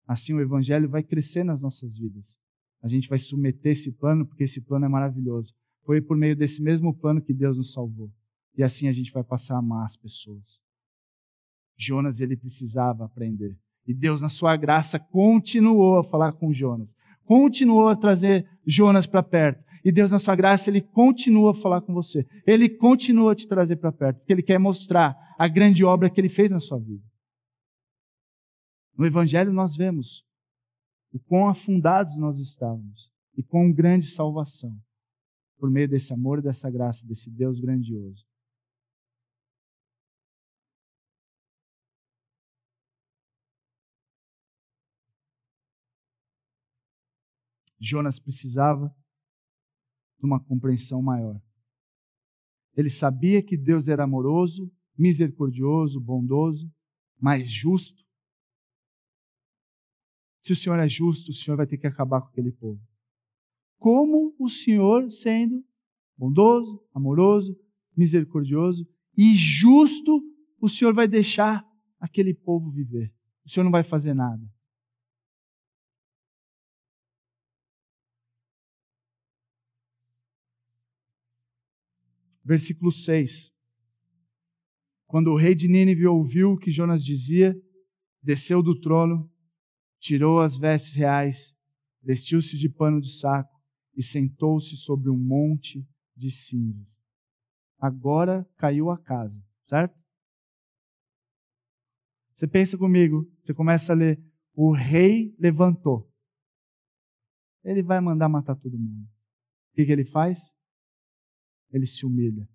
[0.05, 2.37] Assim o Evangelho vai crescer nas nossas vidas.
[2.83, 5.55] A gente vai submeter esse plano, porque esse plano é maravilhoso.
[5.85, 8.13] Foi por meio desse mesmo plano que Deus nos salvou.
[8.57, 10.61] E assim a gente vai passar a amar as pessoas.
[11.77, 13.57] Jonas, ele precisava aprender.
[13.87, 16.97] E Deus, na sua graça, continuou a falar com Jonas.
[17.25, 19.65] Continuou a trazer Jonas para perto.
[19.85, 22.27] E Deus, na sua graça, ele continua a falar com você.
[22.45, 26.21] Ele continua a te trazer para perto, porque ele quer mostrar a grande obra que
[26.21, 27.05] ele fez na sua vida.
[28.97, 30.25] No Evangelho nós vemos
[31.13, 34.75] o quão afundados nós estávamos e quão grande salvação
[35.59, 38.25] por meio desse amor e dessa graça desse Deus grandioso.
[47.87, 48.95] Jonas precisava
[50.19, 51.41] de uma compreensão maior.
[52.77, 56.71] Ele sabia que Deus era amoroso, misericordioso, bondoso,
[57.19, 58.05] mas justo.
[60.43, 62.81] Se o Senhor é justo, o Senhor vai ter que acabar com aquele povo.
[63.79, 65.65] Como o Senhor, sendo
[66.17, 67.59] bondoso, amoroso,
[67.97, 70.23] misericordioso e justo,
[70.61, 71.67] o Senhor vai deixar
[71.99, 73.13] aquele povo viver.
[73.45, 74.43] O Senhor não vai fazer nada.
[82.47, 83.53] Versículo 6.
[85.05, 87.61] Quando o rei de Nínive ouviu o que Jonas dizia,
[88.23, 89.29] desceu do trono,
[89.99, 91.53] tirou as vestes reais,
[92.01, 93.61] vestiu-se de pano de saco
[93.97, 95.85] e sentou-se sobre um monte
[96.17, 96.97] de cinzas.
[97.81, 99.99] Agora caiu a casa, certo?
[102.33, 104.23] Você pensa comigo, você começa a ler:
[104.55, 106.09] o rei levantou.
[107.65, 109.03] Ele vai mandar matar todo mundo.
[109.03, 110.55] O que, que ele faz?
[111.77, 112.49] Ele se humilha.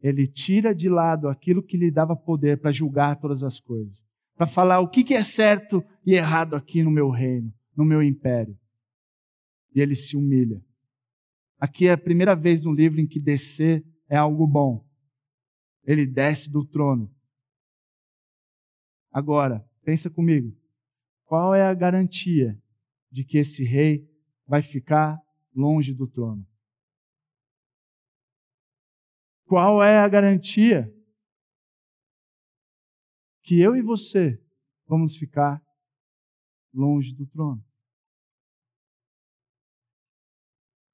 [0.00, 4.00] Ele tira de lado aquilo que lhe dava poder para julgar todas as coisas,
[4.36, 8.56] para falar o que, é certo e errado aqui no meu reino, no meu império.
[9.74, 10.64] E ele se humilha.
[11.58, 14.86] Aqui é a primeira vez no livro em que descer é algo bom.
[15.82, 17.12] Ele desce do trono.
[19.10, 20.56] Agora, pensa comigo.
[21.24, 22.56] Qual é a garantia
[23.10, 24.08] de que esse rei
[24.46, 25.20] vai ficar
[25.52, 26.46] longe do trono?
[29.46, 30.90] Qual é a garantia
[33.42, 34.42] que eu e você
[34.86, 35.62] vamos ficar
[36.72, 37.62] longe do trono?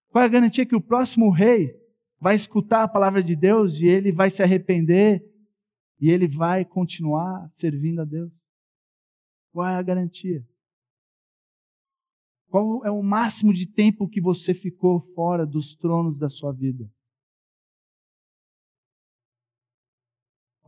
[0.09, 1.73] Qual é a garantia que o próximo rei
[2.19, 5.25] vai escutar a palavra de Deus e ele vai se arrepender
[6.01, 8.33] e ele vai continuar servindo a Deus?
[9.53, 10.45] Qual é a garantia?
[12.49, 16.91] Qual é o máximo de tempo que você ficou fora dos tronos da sua vida?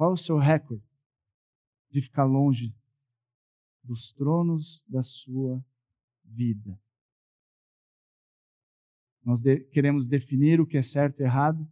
[0.03, 0.85] Qual é o seu recorde
[1.89, 2.75] de ficar longe
[3.85, 5.65] dos tronos da sua
[6.25, 6.77] vida?
[9.25, 11.65] Nós de queremos definir o que é certo e errado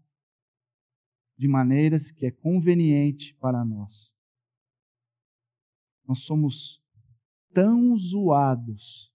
[1.36, 4.14] de maneiras que é conveniente para nós.
[6.06, 6.80] Nós somos
[7.52, 9.12] tão zoados,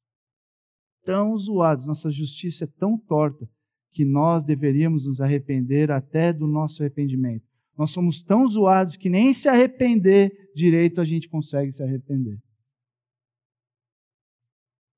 [1.05, 3.49] tão zoados, nossa justiça é tão torta
[3.91, 7.44] que nós deveríamos nos arrepender até do nosso arrependimento.
[7.77, 12.41] Nós somos tão zoados que nem se arrepender direito a gente consegue se arrepender.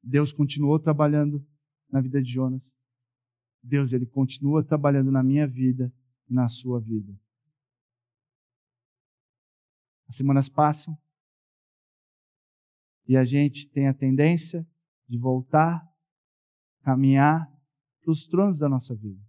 [0.03, 1.45] Deus continuou trabalhando
[1.89, 2.61] na vida de Jonas.
[3.61, 5.91] Deus, ele continua trabalhando na minha vida
[6.29, 7.13] e na sua vida.
[10.07, 10.97] As semanas passam
[13.07, 14.65] e a gente tem a tendência
[15.07, 15.85] de voltar,
[16.81, 17.45] caminhar
[18.01, 19.26] para os tronos da nossa vida.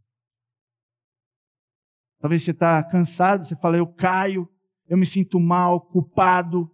[2.21, 4.49] Talvez você está cansado, você fala, eu caio,
[4.89, 6.71] eu me sinto mal, culpado,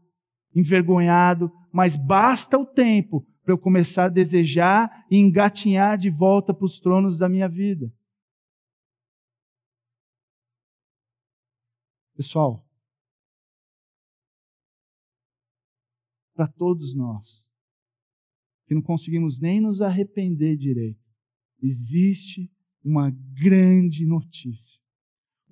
[0.55, 6.65] envergonhado, mas basta o tempo para eu começar a desejar e engatinhar de volta para
[6.65, 7.93] os tronos da minha vida.
[12.17, 12.65] Pessoal,
[16.35, 17.47] para todos nós,
[18.67, 21.05] que não conseguimos nem nos arrepender direito,
[21.61, 22.51] existe
[22.83, 24.84] uma grande notícia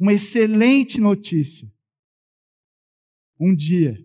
[0.02, 1.72] uma excelente notícia.
[3.38, 3.96] Um dia,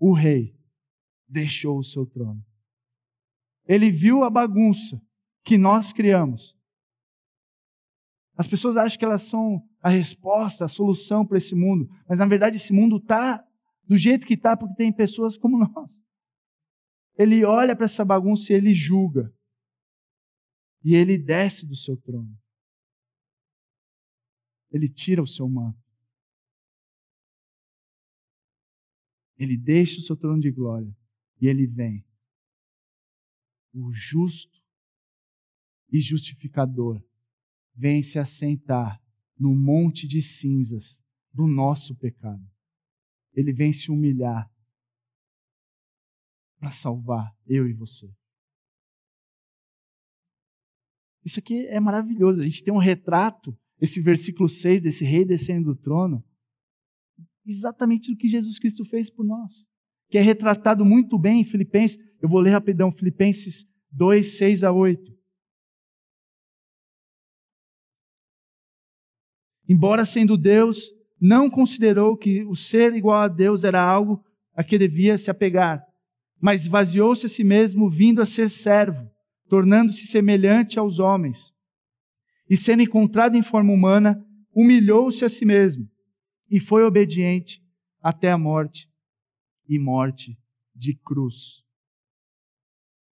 [0.00, 0.52] o rei
[1.28, 2.44] deixou o seu trono.
[3.68, 5.00] Ele viu a bagunça
[5.44, 6.56] que nós criamos.
[8.36, 12.26] As pessoas acham que elas são a resposta, a solução para esse mundo, mas na
[12.26, 13.46] verdade esse mundo está
[13.84, 16.02] do jeito que está porque tem pessoas como nós.
[17.16, 19.32] Ele olha para essa bagunça e ele julga.
[20.82, 22.36] E ele desce do seu trono
[24.76, 25.82] ele tira o seu manto.
[29.38, 30.94] Ele deixa o seu trono de glória
[31.40, 32.04] e ele vem.
[33.72, 34.62] O justo
[35.90, 37.02] e justificador
[37.74, 39.02] vem se assentar
[39.38, 41.02] no monte de cinzas
[41.32, 42.46] do nosso pecado.
[43.32, 44.50] Ele vem se humilhar
[46.58, 48.10] para salvar eu e você.
[51.22, 52.40] Isso aqui é maravilhoso.
[52.40, 56.24] A gente tem um retrato esse versículo 6 desse rei descendo do trono,
[57.46, 59.64] exatamente o que Jesus Cristo fez por nós,
[60.08, 61.98] que é retratado muito bem em Filipenses.
[62.20, 65.14] Eu vou ler rapidão, Filipenses 2, 6 a 8.
[69.68, 74.24] Embora sendo Deus, não considerou que o ser igual a Deus era algo
[74.54, 75.84] a que devia se apegar.
[76.38, 79.10] mas esvaziou-se a si mesmo, vindo a ser servo,
[79.48, 81.50] tornando-se semelhante aos homens.
[82.48, 85.88] E sendo encontrado em forma humana, humilhou-se a si mesmo
[86.50, 87.62] e foi obediente
[88.00, 88.90] até a morte
[89.68, 90.38] e morte
[90.74, 91.64] de cruz.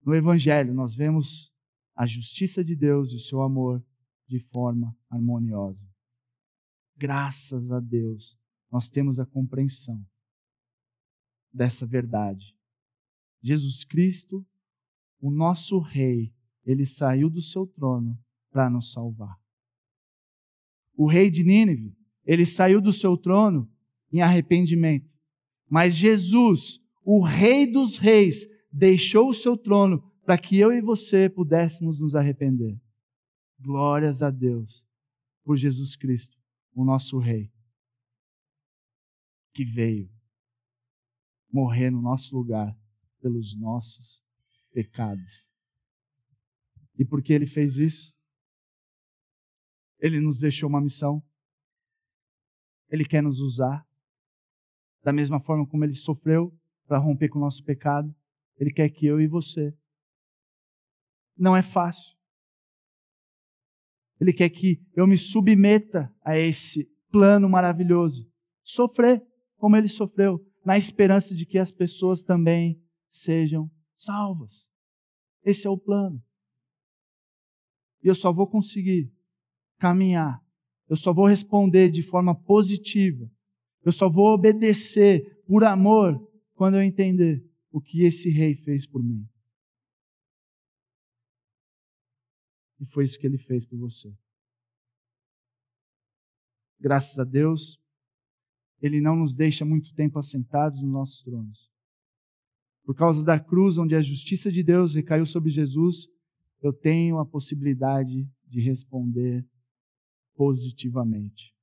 [0.04, 1.52] No Evangelho, nós vemos
[1.96, 3.84] a justiça de Deus e o seu amor
[4.26, 5.88] de forma harmoniosa.
[6.96, 8.38] Graças a Deus,
[8.70, 10.04] nós temos a compreensão
[11.52, 12.56] dessa verdade.
[13.42, 14.46] Jesus Cristo,
[15.20, 18.18] o nosso Rei, ele saiu do seu trono
[18.54, 19.36] para nos salvar.
[20.96, 21.92] O rei de Nínive,
[22.24, 23.68] ele saiu do seu trono
[24.12, 25.10] em arrependimento.
[25.68, 31.28] Mas Jesus, o Rei dos Reis, deixou o seu trono para que eu e você
[31.28, 32.80] pudéssemos nos arrepender.
[33.58, 34.86] Glórias a Deus
[35.42, 36.38] por Jesus Cristo,
[36.72, 37.50] o nosso Rei,
[39.52, 40.08] que veio
[41.50, 42.78] morrer no nosso lugar
[43.20, 44.22] pelos nossos
[44.72, 45.48] pecados.
[46.96, 48.13] E por que ele fez isso?
[50.04, 51.24] Ele nos deixou uma missão.
[52.90, 53.88] Ele quer nos usar.
[55.02, 56.54] Da mesma forma como ele sofreu
[56.86, 58.14] para romper com o nosso pecado,
[58.58, 59.74] ele quer que eu e você.
[61.34, 62.14] Não é fácil.
[64.20, 68.30] Ele quer que eu me submeta a esse plano maravilhoso.
[68.62, 69.26] Sofrer
[69.56, 72.78] como ele sofreu na esperança de que as pessoas também
[73.08, 74.68] sejam salvas.
[75.42, 76.22] Esse é o plano.
[78.02, 79.10] E eu só vou conseguir
[79.78, 80.40] caminhar,
[80.88, 83.30] eu só vou responder de forma positiva,
[83.84, 86.18] eu só vou obedecer por amor
[86.54, 89.26] quando eu entender o que esse rei fez por mim.
[92.80, 94.12] E foi isso que ele fez por você.
[96.78, 97.78] Graças a Deus,
[98.80, 101.70] ele não nos deixa muito tempo assentados nos nossos tronos.
[102.84, 106.06] Por causa da cruz, onde a justiça de Deus recaiu sobre Jesus,
[106.62, 109.46] eu tenho a possibilidade de responder
[110.34, 111.54] positivamente.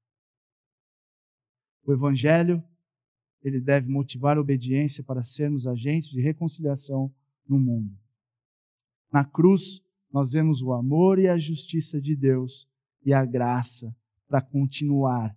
[1.83, 2.63] O Evangelho,
[3.43, 7.13] ele deve motivar a obediência para sermos agentes de reconciliação
[7.47, 7.97] no mundo.
[9.11, 12.67] Na cruz, nós vemos o amor e a justiça de Deus
[13.03, 13.95] e a graça
[14.27, 15.35] para continuar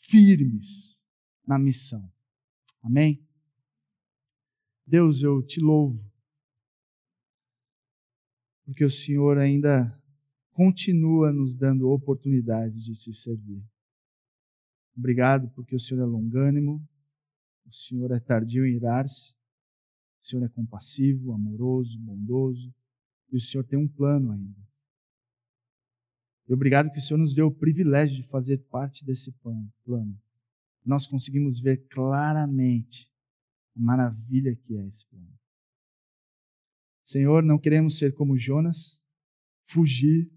[0.00, 1.02] firmes
[1.46, 2.10] na missão.
[2.82, 3.26] Amém?
[4.86, 5.98] Deus, eu te louvo,
[8.66, 9.98] porque o Senhor ainda
[10.54, 13.62] continua nos dando oportunidades de se servir.
[14.96, 16.82] Obrigado porque o Senhor é longânimo,
[17.66, 19.34] o Senhor é tardio em irar-se,
[20.22, 22.72] o Senhor é compassivo, amoroso, bondoso,
[23.30, 24.64] e o Senhor tem um plano ainda.
[26.48, 29.32] E obrigado que o Senhor nos deu o privilégio de fazer parte desse
[29.84, 30.18] plano
[30.84, 33.10] nós conseguimos ver claramente
[33.74, 35.32] a maravilha que é esse plano.
[37.04, 39.02] Senhor, não queremos ser como Jonas,
[39.66, 40.30] fugir,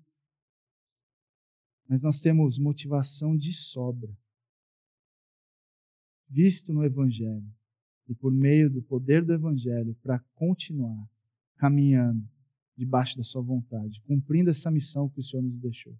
[1.88, 4.11] mas nós temos motivação de sobra,
[6.29, 7.47] visto no Evangelho
[8.07, 11.07] e por meio do poder do Evangelho, para continuar
[11.57, 12.27] caminhando
[12.77, 15.97] debaixo da Sua vontade, cumprindo essa missão que o Senhor nos deixou.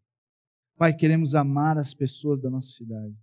[0.78, 3.16] Pai, queremos amar as pessoas da nossa cidade.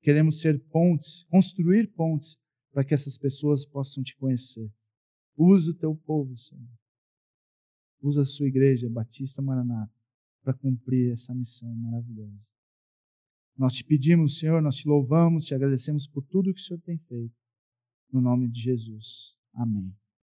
[0.00, 2.38] Queremos ser pontes, construir pontes
[2.72, 4.68] para que essas pessoas possam te conhecer.
[5.36, 6.68] Usa o teu povo, Senhor.
[8.00, 9.92] Usa a sua igreja, Batista Maranata,
[10.42, 12.40] para cumprir essa missão maravilhosa.
[13.56, 16.98] Nós te pedimos, Senhor, nós te louvamos, te agradecemos por tudo que o Senhor tem
[16.98, 17.34] feito.
[18.12, 19.36] No nome de Jesus.
[19.54, 20.01] Amém.